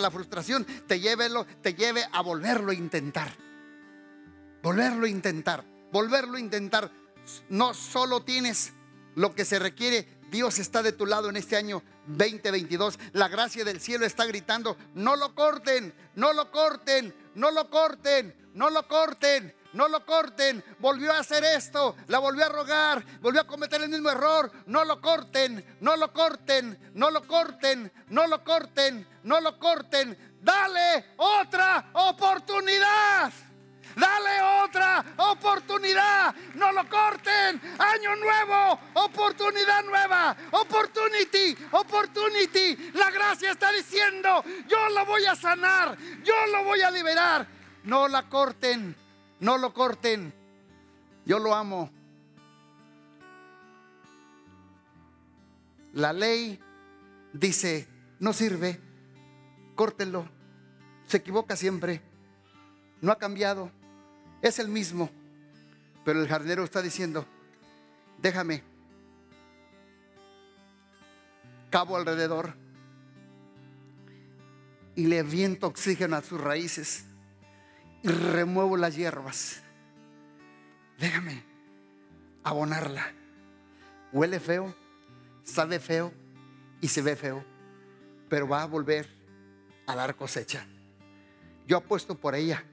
la, 0.01 0.11
frustración 0.11 0.67
te 0.87 1.01
lleve, 1.01 1.29
te 1.63 1.75
lleve 1.75 2.05
a 2.13 2.23
volverlo 2.23 2.73
a 2.73 2.75
intentar. 2.75 3.33
Volverlo 4.63 5.07
a 5.07 5.09
intentar, 5.09 5.65
volverlo 5.93 6.37
a 6.37 6.41
intentar. 6.41 6.91
No 7.49 7.75
solo 7.75 8.23
tienes 8.23 8.73
lo 9.15 9.35
que 9.35 9.45
se 9.45 9.59
requiere, 9.59 10.21
Dios 10.31 10.59
está 10.59 10.83
de 10.83 10.93
tu 10.93 11.07
lado 11.07 11.29
en 11.29 11.37
este 11.37 11.57
año 11.57 11.83
2022. 12.07 12.99
La 13.13 13.29
gracia 13.29 13.65
del 13.65 13.81
cielo 13.81 14.07
está 14.07 14.27
gritando, 14.27 14.77
no 14.95 15.17
lo 15.17 15.35
corten, 15.35 15.95
no 16.15 16.33
lo 16.33 16.51
corten, 16.51 17.15
no 17.35 17.51
lo 17.51 17.71
corten, 17.71 18.35
no 18.55 18.71
lo 18.71 18.87
corten. 18.89 19.55
No 19.73 19.89
lo 19.89 20.05
corten, 20.05 20.65
volvió 20.79 21.13
a 21.13 21.19
hacer 21.19 21.45
esto, 21.45 21.97
la 22.09 22.19
volvió 22.19 22.45
a 22.45 22.49
rogar, 22.49 23.05
volvió 23.21 23.41
a 23.41 23.47
cometer 23.47 23.81
el 23.83 23.89
mismo 23.89 24.11
error. 24.11 24.51
No 24.67 24.85
lo 24.85 25.01
corten, 25.01 25.65
no 25.81 25.97
lo 25.97 26.13
corten, 26.13 26.91
no 26.95 27.11
lo 27.11 27.27
corten, 27.27 27.93
no 28.09 28.27
lo 28.27 28.43
corten, 28.43 29.07
no 29.23 29.41
lo 29.41 29.59
corten. 29.59 30.31
Dale 30.41 31.15
otra 31.17 31.91
oportunidad. 31.93 33.33
Dale 33.97 34.43
otra 34.65 35.05
oportunidad. 35.17 36.35
No 36.55 36.73
lo 36.73 36.89
corten. 36.89 37.61
Año 37.79 38.17
nuevo. 38.17 38.81
Oportunidad 38.95 39.85
nueva. 39.85 40.37
Opportunity. 40.51 41.57
Opportunity. 41.73 42.91
La 42.95 43.11
gracia 43.11 43.51
está 43.51 43.71
diciendo, 43.73 44.43
yo 44.67 44.89
lo 44.91 45.05
voy 45.07 45.27
a 45.27 45.37
sanar. 45.37 45.97
Yo 46.25 46.47
lo 46.47 46.65
voy 46.65 46.81
a 46.83 46.91
liberar. 46.91 47.47
No 47.85 48.09
la 48.09 48.29
corten. 48.29 48.97
No 49.41 49.59
lo 49.59 49.75
corten. 49.75 50.33
Yo 51.27 51.39
lo 51.39 51.55
amo. 51.55 51.91
La 55.93 56.13
ley 56.13 56.61
dice, 57.33 57.89
no 58.21 58.33
sirve. 58.33 58.81
Córtenlo. 59.75 60.29
Se 61.07 61.17
equivoca 61.17 61.57
siempre. 61.57 62.01
No 63.01 63.13
ha 63.13 63.19
cambiado 63.19 63.73
es 64.43 64.59
el 64.59 64.69
mismo. 64.69 65.11
Pero 66.05 66.21
el 66.21 66.29
jardinero 66.29 66.65
está 66.65 66.81
diciendo, 66.81 67.27
déjame, 68.23 68.63
cabo 71.69 71.97
alrededor 71.97 72.55
y 74.97 75.07
le 75.07 75.23
viento 75.23 75.67
oxígeno 75.67 76.17
a 76.17 76.23
sus 76.23 76.41
raíces 76.41 77.05
y 78.03 78.09
remuevo 78.09 78.77
las 78.77 78.97
hierbas. 78.97 79.63
Déjame 80.99 81.43
abonarla. 82.43 83.13
Huele 84.13 84.41
feo, 84.41 84.75
sabe 85.45 85.79
feo 85.79 86.13
y 86.81 86.89
se 86.89 87.03
ve 87.03 87.17
feo, 87.17 87.45
pero 88.29 88.49
va 88.49 88.63
a 88.63 88.67
volver 88.67 89.09
a 89.87 89.95
dar 89.95 90.17
cosecha. 90.17 90.67
Yo 91.67 91.77
apuesto 91.77 92.17
por 92.17 92.35
ella 92.35 92.65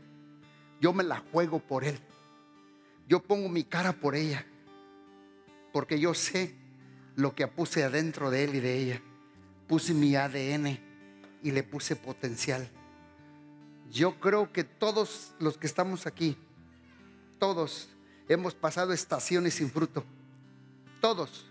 yo 0.80 0.94
me 0.94 1.04
la 1.04 1.24
juego 1.32 1.60
por 1.60 1.84
Él. 1.84 2.00
Yo 3.08 3.22
pongo 3.22 3.50
mi 3.50 3.64
cara 3.64 3.94
por 3.94 4.16
ella. 4.16 4.46
Porque 5.74 6.00
yo 6.00 6.14
sé 6.14 6.56
lo 7.16 7.36
que 7.36 7.48
puse 7.48 7.84
adentro 7.84 8.30
de 8.30 8.44
Él 8.44 8.56
y 8.56 8.60
de 8.60 8.78
ella. 8.78 9.02
Puse 9.68 9.94
mi 9.94 10.16
ADN 10.16 10.80
y 11.44 11.52
le 11.52 11.64
puse 11.64 11.96
potencial. 11.96 12.70
Yo 13.92 14.20
creo 14.20 14.52
que 14.52 14.64
todos 14.64 15.34
los 15.40 15.58
que 15.58 15.68
estamos 15.68 16.06
aquí, 16.06 16.38
todos 17.40 17.90
hemos 18.28 18.54
pasado 18.54 18.94
estaciones 18.94 19.56
sin 19.56 19.70
fruto. 19.70 20.04
Todos. 21.02 21.46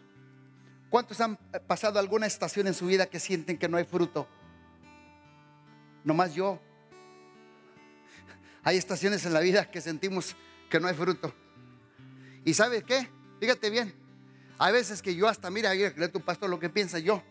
¿Cuántos 0.90 1.20
han 1.20 1.36
pasado 1.66 1.98
alguna 1.98 2.26
estación 2.26 2.66
en 2.66 2.74
su 2.74 2.86
vida 2.86 3.06
que 3.06 3.20
sienten 3.20 3.58
que 3.58 3.68
no 3.68 3.76
hay 3.76 3.84
fruto? 3.84 4.26
Nomás 6.04 6.34
yo. 6.34 6.60
Hay 8.62 8.76
estaciones 8.76 9.24
en 9.26 9.32
la 9.32 9.40
vida 9.40 9.70
que 9.70 9.80
sentimos 9.80 10.36
que 10.70 10.80
no 10.80 10.88
hay 10.88 10.94
fruto. 10.94 11.32
¿Y 12.44 12.54
sabes 12.54 12.84
qué? 12.84 13.08
Fíjate 13.40 13.70
bien. 13.70 13.94
Hay 14.58 14.72
veces 14.72 15.02
que 15.02 15.14
yo 15.14 15.28
hasta, 15.28 15.50
mira, 15.50 15.72
tu 16.12 16.20
pastor 16.20 16.48
lo 16.48 16.58
que 16.58 16.70
piensa 16.70 16.98
yo. 16.98 17.22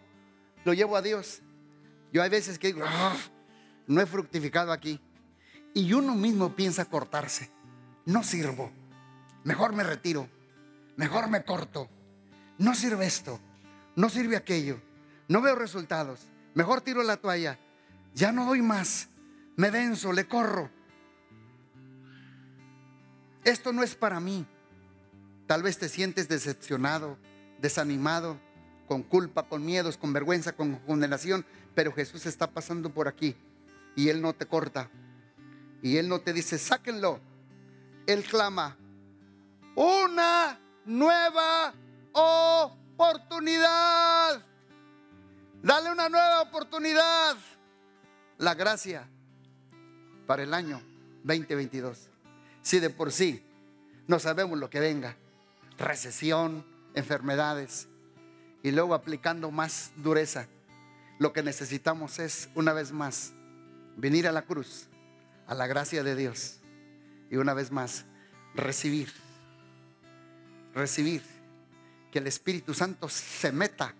Lo 0.64 0.74
llevo 0.74 0.95
a 0.95 1.01
Dios. 1.01 1.41
Yo 2.12 2.22
hay 2.22 2.30
veces 2.30 2.60
que 2.60 2.68
digo, 2.68 2.82
ah, 2.86 3.16
no 3.88 4.02
he 4.02 4.06
fructificado 4.06 4.72
aquí. 4.72 5.00
Y 5.74 5.94
uno 5.94 6.16
mismo 6.16 6.56
piensa 6.56 6.86
cortarse. 6.86 7.50
No 8.06 8.24
sirvo. 8.24 8.72
Mejor 9.44 9.74
me 9.74 9.84
retiro. 9.84 10.30
Mejor 10.96 11.30
me 11.30 11.44
corto. 11.44 11.90
No 12.58 12.76
sirve 12.76 13.06
esto. 13.06 13.40
No 13.96 14.10
sirve 14.10 14.38
aquello. 14.38 14.80
No 15.28 15.42
veo 15.42 15.56
resultados. 15.56 16.22
Mejor 16.54 16.82
tiro 16.82 17.04
la 17.04 17.18
toalla. 17.18 17.60
Ya 18.14 18.32
no 18.32 18.46
doy 18.46 18.62
más. 18.62 19.10
Me 19.58 19.72
denso, 19.72 20.14
le 20.14 20.28
corro 20.28 20.70
esto 23.46 23.72
no 23.72 23.84
es 23.84 23.96
para 23.96 24.20
mí. 24.20 24.46
Tal 25.48 25.64
vez 25.64 25.78
te 25.78 25.88
sientes 25.88 26.28
decepcionado, 26.28 27.18
desanimado, 27.62 28.38
con 28.88 29.04
culpa, 29.04 29.48
con 29.48 29.64
miedos, 29.64 29.98
con 29.98 30.12
vergüenza, 30.12 30.54
con 30.54 30.78
condenación, 30.80 31.46
pero 31.76 31.94
Jesús 31.94 32.26
está 32.26 32.52
pasando 32.52 32.90
por 32.90 33.08
aquí 33.08 33.36
y 33.96 34.10
Él 34.10 34.22
no 34.22 34.34
te 34.34 34.46
corta. 34.46 34.89
Y 35.82 35.98
Él 35.98 36.10
no 36.10 36.20
te 36.20 36.34
dice, 36.34 36.58
sáquenlo. 36.58 37.20
Él 38.08 38.24
clama, 38.24 38.76
una 39.76 40.60
nueva 40.86 41.74
oportunidad. 42.14 44.43
Dale 45.62 45.91
una 45.91 46.10
nueva 46.10 46.41
oportunidad. 46.41 47.38
La 48.38 48.54
gracia 48.54 49.08
para 50.28 50.43
el 50.43 50.54
año 50.54 50.82
2022 51.24 52.10
si 52.66 52.80
de 52.80 52.89
por 52.89 53.12
sí 53.12 53.43
no 54.08 54.18
sabemos 54.18 54.58
lo 54.58 54.72
que 54.72 54.80
venga? 54.80 55.16
Recesión, 55.78 56.66
enfermedades 56.96 57.88
y 58.64 58.72
luego 58.72 58.96
aplicando 58.96 59.52
más 59.52 59.91
dureza. 59.98 60.48
Lo 61.20 61.32
que 61.32 61.43
necesitamos 61.43 62.18
es, 62.18 62.50
una 62.56 62.74
vez 62.74 62.91
más, 62.91 63.34
venir 63.96 64.28
a 64.28 64.32
la 64.32 64.43
cruz, 64.43 64.88
a 65.48 65.56
la 65.56 65.68
gracia 65.68 66.04
de 66.04 66.16
Dios 66.16 66.60
y 67.30 67.38
una 67.38 67.54
vez 67.54 67.72
más, 67.72 68.06
recibir, 68.54 69.12
recibir 70.74 71.22
que 72.12 72.20
el 72.20 72.28
Espíritu 72.28 72.74
Santo 72.74 73.10
se 73.10 73.52
meta 73.52 73.93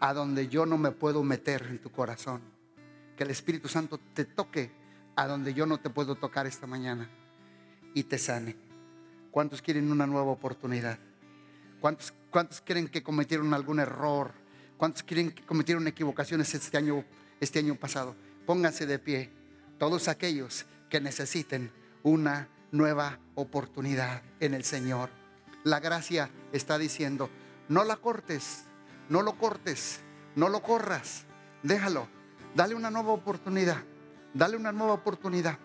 a 0.00 0.12
donde 0.12 0.48
yo 0.48 0.66
no 0.66 0.76
me 0.78 0.90
puedo 0.90 1.22
meter 1.22 1.64
en 1.70 1.78
tu 1.78 1.90
corazón. 1.90 2.40
Que 3.16 3.22
el 3.22 3.30
Espíritu 3.30 3.68
Santo 3.68 4.00
te 4.14 4.24
toque 4.24 4.72
a 5.14 5.26
donde 5.28 5.54
yo 5.54 5.64
no 5.66 5.78
te 5.78 5.90
puedo 5.90 6.16
tocar 6.16 6.46
esta 6.46 6.66
mañana 6.66 7.08
y 7.94 8.02
te 8.02 8.18
sane. 8.18 8.56
¿Cuántos 9.30 9.62
quieren 9.62 9.92
una 9.92 10.06
nueva 10.06 10.32
oportunidad? 10.32 10.98
¿Cuántos, 11.80 12.12
cuántos 12.30 12.60
creen 12.60 12.88
que 12.88 13.02
cometieron 13.02 13.54
algún 13.54 13.78
error? 13.78 14.32
¿Cuántos 14.76 15.04
quieren 15.04 15.30
que 15.30 15.44
cometieron 15.44 15.86
equivocaciones 15.86 16.52
este 16.52 16.76
año, 16.76 17.04
este 17.42 17.58
año 17.58 17.74
pasado? 17.74 18.14
Pónganse 18.46 18.86
de 18.86 18.98
pie. 18.98 19.30
Todos 19.78 20.08
aquellos 20.08 20.66
que 20.88 21.00
necesiten 21.00 21.70
una 22.02 22.48
nueva 22.70 23.18
oportunidad 23.34 24.22
en 24.40 24.54
el 24.54 24.64
Señor. 24.64 25.10
La 25.64 25.80
gracia 25.80 26.30
está 26.52 26.78
diciendo, 26.78 27.30
no 27.68 27.84
la 27.84 27.96
cortes, 27.96 28.64
no 29.08 29.22
lo 29.22 29.36
cortes, 29.36 30.00
no 30.36 30.48
lo 30.48 30.62
corras, 30.62 31.24
déjalo, 31.62 32.08
dale 32.54 32.74
una 32.74 32.90
nueva 32.90 33.12
oportunidad. 33.12 33.82
Dale 34.34 34.56
una 34.56 34.72
nueva 34.72 34.94
oportunidad. 34.94 35.58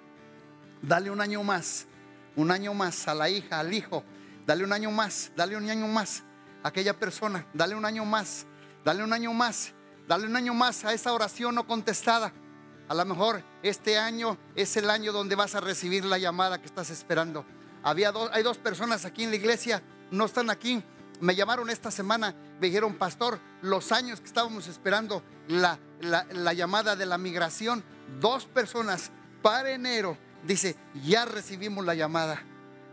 Dale 0.81 1.09
un 1.09 1.21
año 1.21 1.41
más, 1.43 1.87
un 2.35 2.51
año 2.51 2.73
más 2.73 3.07
a 3.07 3.15
la 3.15 3.29
hija, 3.29 3.59
al 3.59 3.73
hijo. 3.73 4.03
Dale 4.45 4.63
un 4.63 4.73
año 4.73 4.91
más, 4.91 5.31
dale 5.35 5.55
un 5.55 5.69
año 5.69 5.87
más 5.87 6.23
a 6.63 6.69
aquella 6.69 6.97
persona. 6.97 7.45
Dale 7.53 7.75
un 7.75 7.85
año 7.85 8.03
más, 8.05 8.45
dale 8.83 9.03
un 9.03 9.13
año 9.13 9.33
más, 9.33 9.73
dale 10.07 10.25
un 10.27 10.35
año 10.35 10.53
más 10.53 10.85
a 10.85 10.93
esa 10.93 11.13
oración 11.13 11.55
no 11.55 11.67
contestada. 11.67 12.31
A 12.87 12.93
lo 12.93 13.05
mejor 13.05 13.43
este 13.63 13.97
año 13.97 14.37
es 14.55 14.77
el 14.77 14.89
año 14.89 15.11
donde 15.11 15.35
vas 15.35 15.55
a 15.55 15.59
recibir 15.59 16.05
la 16.05 16.17
llamada 16.17 16.59
que 16.59 16.65
estás 16.65 16.89
esperando. 16.89 17.45
Había 17.83 18.11
dos, 18.11 18.29
hay 18.33 18.43
dos 18.43 18.57
personas 18.57 19.05
aquí 19.05 19.23
en 19.23 19.29
la 19.29 19.35
iglesia, 19.35 19.83
no 20.11 20.25
están 20.25 20.49
aquí. 20.49 20.81
Me 21.19 21.35
llamaron 21.35 21.69
esta 21.69 21.91
semana, 21.91 22.33
me 22.59 22.67
dijeron, 22.67 22.95
pastor, 22.95 23.39
los 23.61 23.91
años 23.91 24.19
que 24.19 24.27
estábamos 24.27 24.67
esperando 24.67 25.23
la, 25.47 25.79
la 25.99 26.53
llamada 26.53 26.95
de 26.95 27.05
la 27.05 27.17
migración, 27.17 27.83
dos 28.19 28.45
personas 28.45 29.11
para 29.41 29.71
enero, 29.71 30.17
dice, 30.43 30.75
ya 31.03 31.25
recibimos 31.25 31.85
la 31.85 31.95
llamada, 31.95 32.43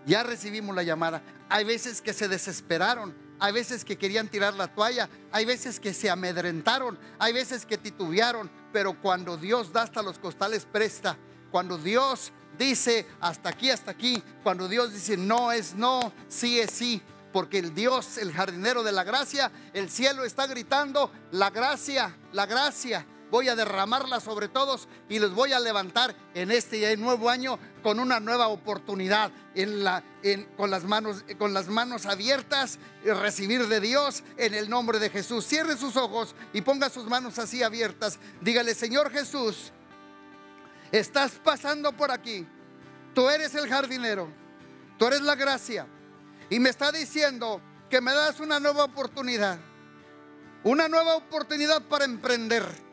ya 0.06 0.22
recibimos 0.22 0.74
la 0.74 0.82
llamada. 0.82 1.22
Hay 1.50 1.64
veces 1.64 2.00
que 2.00 2.12
se 2.12 2.28
desesperaron, 2.28 3.14
hay 3.38 3.52
veces 3.52 3.84
que 3.84 3.98
querían 3.98 4.28
tirar 4.28 4.54
la 4.54 4.68
toalla, 4.68 5.08
hay 5.32 5.44
veces 5.44 5.80
que 5.80 5.92
se 5.92 6.10
amedrentaron, 6.10 6.98
hay 7.18 7.32
veces 7.32 7.66
que 7.66 7.78
titubearon, 7.78 8.50
pero 8.72 9.00
cuando 9.00 9.36
Dios 9.36 9.72
da 9.72 9.82
hasta 9.82 10.02
los 10.02 10.18
costales 10.18 10.66
presta, 10.70 11.16
cuando 11.50 11.78
Dios 11.78 12.32
dice 12.58 13.06
hasta 13.20 13.48
aquí, 13.48 13.70
hasta 13.70 13.90
aquí, 13.90 14.22
cuando 14.42 14.68
Dios 14.68 14.92
dice 14.92 15.16
no 15.16 15.52
es 15.52 15.74
no, 15.74 16.12
sí 16.28 16.60
es 16.60 16.70
sí, 16.70 17.02
porque 17.32 17.58
el 17.58 17.74
Dios, 17.74 18.18
el 18.18 18.32
jardinero 18.32 18.82
de 18.84 18.92
la 18.92 19.02
gracia, 19.02 19.50
el 19.72 19.90
cielo 19.90 20.24
está 20.24 20.46
gritando, 20.46 21.10
la 21.32 21.50
gracia, 21.50 22.16
la 22.32 22.46
gracia, 22.46 23.04
voy 23.34 23.48
a 23.48 23.56
derramarla 23.56 24.20
sobre 24.20 24.46
todos 24.46 24.86
y 25.08 25.18
los 25.18 25.34
voy 25.34 25.52
a 25.52 25.58
levantar 25.58 26.14
en 26.34 26.52
este 26.52 26.96
nuevo 26.96 27.28
año 27.28 27.58
con 27.82 27.98
una 27.98 28.20
nueva 28.20 28.46
oportunidad, 28.46 29.32
en 29.56 29.82
la, 29.82 30.04
con, 30.56 30.70
las 30.70 30.84
manos, 30.84 31.24
con 31.36 31.52
las 31.52 31.66
manos 31.66 32.06
abiertas, 32.06 32.78
recibir 33.02 33.66
de 33.66 33.80
Dios 33.80 34.22
en 34.36 34.54
el 34.54 34.70
nombre 34.70 35.00
de 35.00 35.10
Jesús. 35.10 35.44
Cierre 35.48 35.76
sus 35.76 35.96
ojos 35.96 36.36
y 36.52 36.60
ponga 36.60 36.88
sus 36.88 37.06
manos 37.06 37.40
así 37.40 37.64
abiertas. 37.64 38.20
Dígale, 38.40 38.72
Señor 38.72 39.10
Jesús, 39.10 39.72
estás 40.92 41.32
pasando 41.42 41.90
por 41.90 42.12
aquí. 42.12 42.46
Tú 43.16 43.28
eres 43.28 43.52
el 43.56 43.68
jardinero, 43.68 44.28
tú 44.96 45.08
eres 45.08 45.22
la 45.22 45.34
gracia. 45.34 45.88
Y 46.50 46.60
me 46.60 46.70
está 46.70 46.92
diciendo 46.92 47.60
que 47.90 48.00
me 48.00 48.14
das 48.14 48.38
una 48.38 48.60
nueva 48.60 48.84
oportunidad. 48.84 49.58
Una 50.62 50.86
nueva 50.88 51.16
oportunidad 51.16 51.82
para 51.82 52.04
emprender 52.04 52.83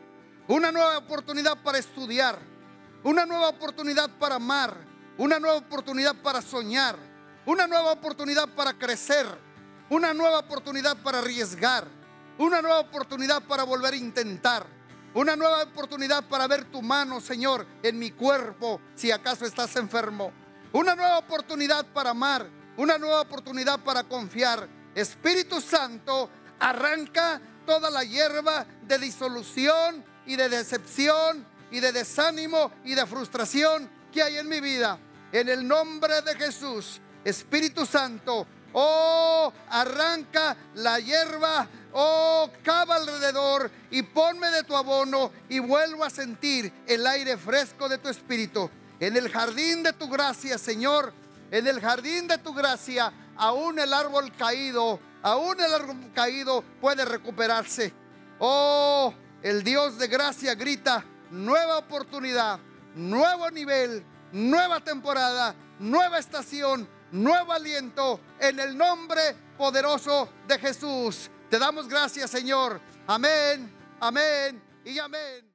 una 0.48 0.72
nueva 0.72 0.98
oportunidad 0.98 1.62
para 1.62 1.78
estudiar, 1.78 2.38
una 3.04 3.26
nueva 3.26 3.48
oportunidad 3.48 4.10
para 4.18 4.36
amar, 4.36 4.76
una 5.18 5.38
nueva 5.38 5.58
oportunidad 5.58 6.14
para 6.16 6.42
soñar, 6.42 6.96
una 7.46 7.66
nueva 7.66 7.92
oportunidad 7.92 8.48
para 8.48 8.72
crecer, 8.74 9.26
una 9.90 10.14
nueva 10.14 10.40
oportunidad 10.40 10.96
para 10.98 11.18
arriesgar, 11.18 11.86
una 12.38 12.62
nueva 12.62 12.80
oportunidad 12.80 13.42
para 13.42 13.64
volver 13.64 13.94
a 13.94 13.96
intentar, 13.96 14.66
una 15.14 15.36
nueva 15.36 15.62
oportunidad 15.62 16.24
para 16.24 16.46
ver 16.46 16.64
tu 16.70 16.82
mano, 16.82 17.20
Señor, 17.20 17.66
en 17.82 17.98
mi 17.98 18.10
cuerpo, 18.10 18.80
si 18.94 19.10
acaso 19.10 19.44
estás 19.44 19.76
enfermo, 19.76 20.32
una 20.72 20.94
nueva 20.94 21.18
oportunidad 21.18 21.84
para 21.86 22.10
amar, 22.10 22.48
una 22.76 22.98
nueva 22.98 23.20
oportunidad 23.20 23.80
para 23.80 24.04
confiar. 24.04 24.66
Espíritu 24.94 25.60
Santo, 25.60 26.30
arranca 26.58 27.40
toda 27.66 27.90
la 27.90 28.04
hierba 28.04 28.66
de 28.82 28.98
disolución, 28.98 30.04
y 30.26 30.36
de 30.36 30.48
decepción 30.48 31.44
y 31.70 31.80
de 31.80 31.92
desánimo 31.92 32.70
y 32.84 32.94
de 32.94 33.06
frustración 33.06 33.88
que 34.12 34.22
hay 34.22 34.38
en 34.38 34.48
mi 34.48 34.60
vida. 34.60 34.98
En 35.32 35.48
el 35.48 35.66
nombre 35.66 36.20
de 36.22 36.34
Jesús, 36.34 37.00
Espíritu 37.24 37.86
Santo, 37.86 38.46
oh, 38.74 39.52
arranca 39.70 40.56
la 40.74 40.98
hierba, 41.00 41.66
oh, 41.92 42.50
cava 42.62 42.96
alrededor 42.96 43.70
y 43.90 44.02
ponme 44.02 44.50
de 44.50 44.62
tu 44.64 44.76
abono 44.76 45.32
y 45.48 45.58
vuelvo 45.58 46.04
a 46.04 46.10
sentir 46.10 46.72
el 46.86 47.06
aire 47.06 47.36
fresco 47.36 47.88
de 47.88 47.98
tu 47.98 48.08
Espíritu. 48.08 48.70
En 49.00 49.16
el 49.16 49.30
jardín 49.30 49.82
de 49.82 49.92
tu 49.94 50.08
gracia, 50.08 50.58
Señor, 50.58 51.12
en 51.50 51.66
el 51.66 51.80
jardín 51.80 52.28
de 52.28 52.38
tu 52.38 52.52
gracia, 52.54 53.12
aún 53.36 53.78
el 53.78 53.92
árbol 53.92 54.32
caído, 54.36 55.00
aún 55.22 55.60
el 55.60 55.72
árbol 55.72 56.12
caído 56.14 56.62
puede 56.80 57.04
recuperarse. 57.04 57.92
Oh, 58.38 59.14
el 59.42 59.62
Dios 59.62 59.98
de 59.98 60.06
gracia 60.06 60.54
grita, 60.54 61.04
nueva 61.30 61.78
oportunidad, 61.78 62.58
nuevo 62.94 63.50
nivel, 63.50 64.04
nueva 64.32 64.80
temporada, 64.80 65.54
nueva 65.78 66.18
estación, 66.18 66.88
nuevo 67.10 67.52
aliento, 67.52 68.20
en 68.38 68.60
el 68.60 68.76
nombre 68.76 69.34
poderoso 69.58 70.28
de 70.46 70.58
Jesús. 70.58 71.30
Te 71.50 71.58
damos 71.58 71.88
gracias, 71.88 72.30
Señor. 72.30 72.80
Amén, 73.06 73.70
amén 74.00 74.62
y 74.84 74.98
amén. 74.98 75.51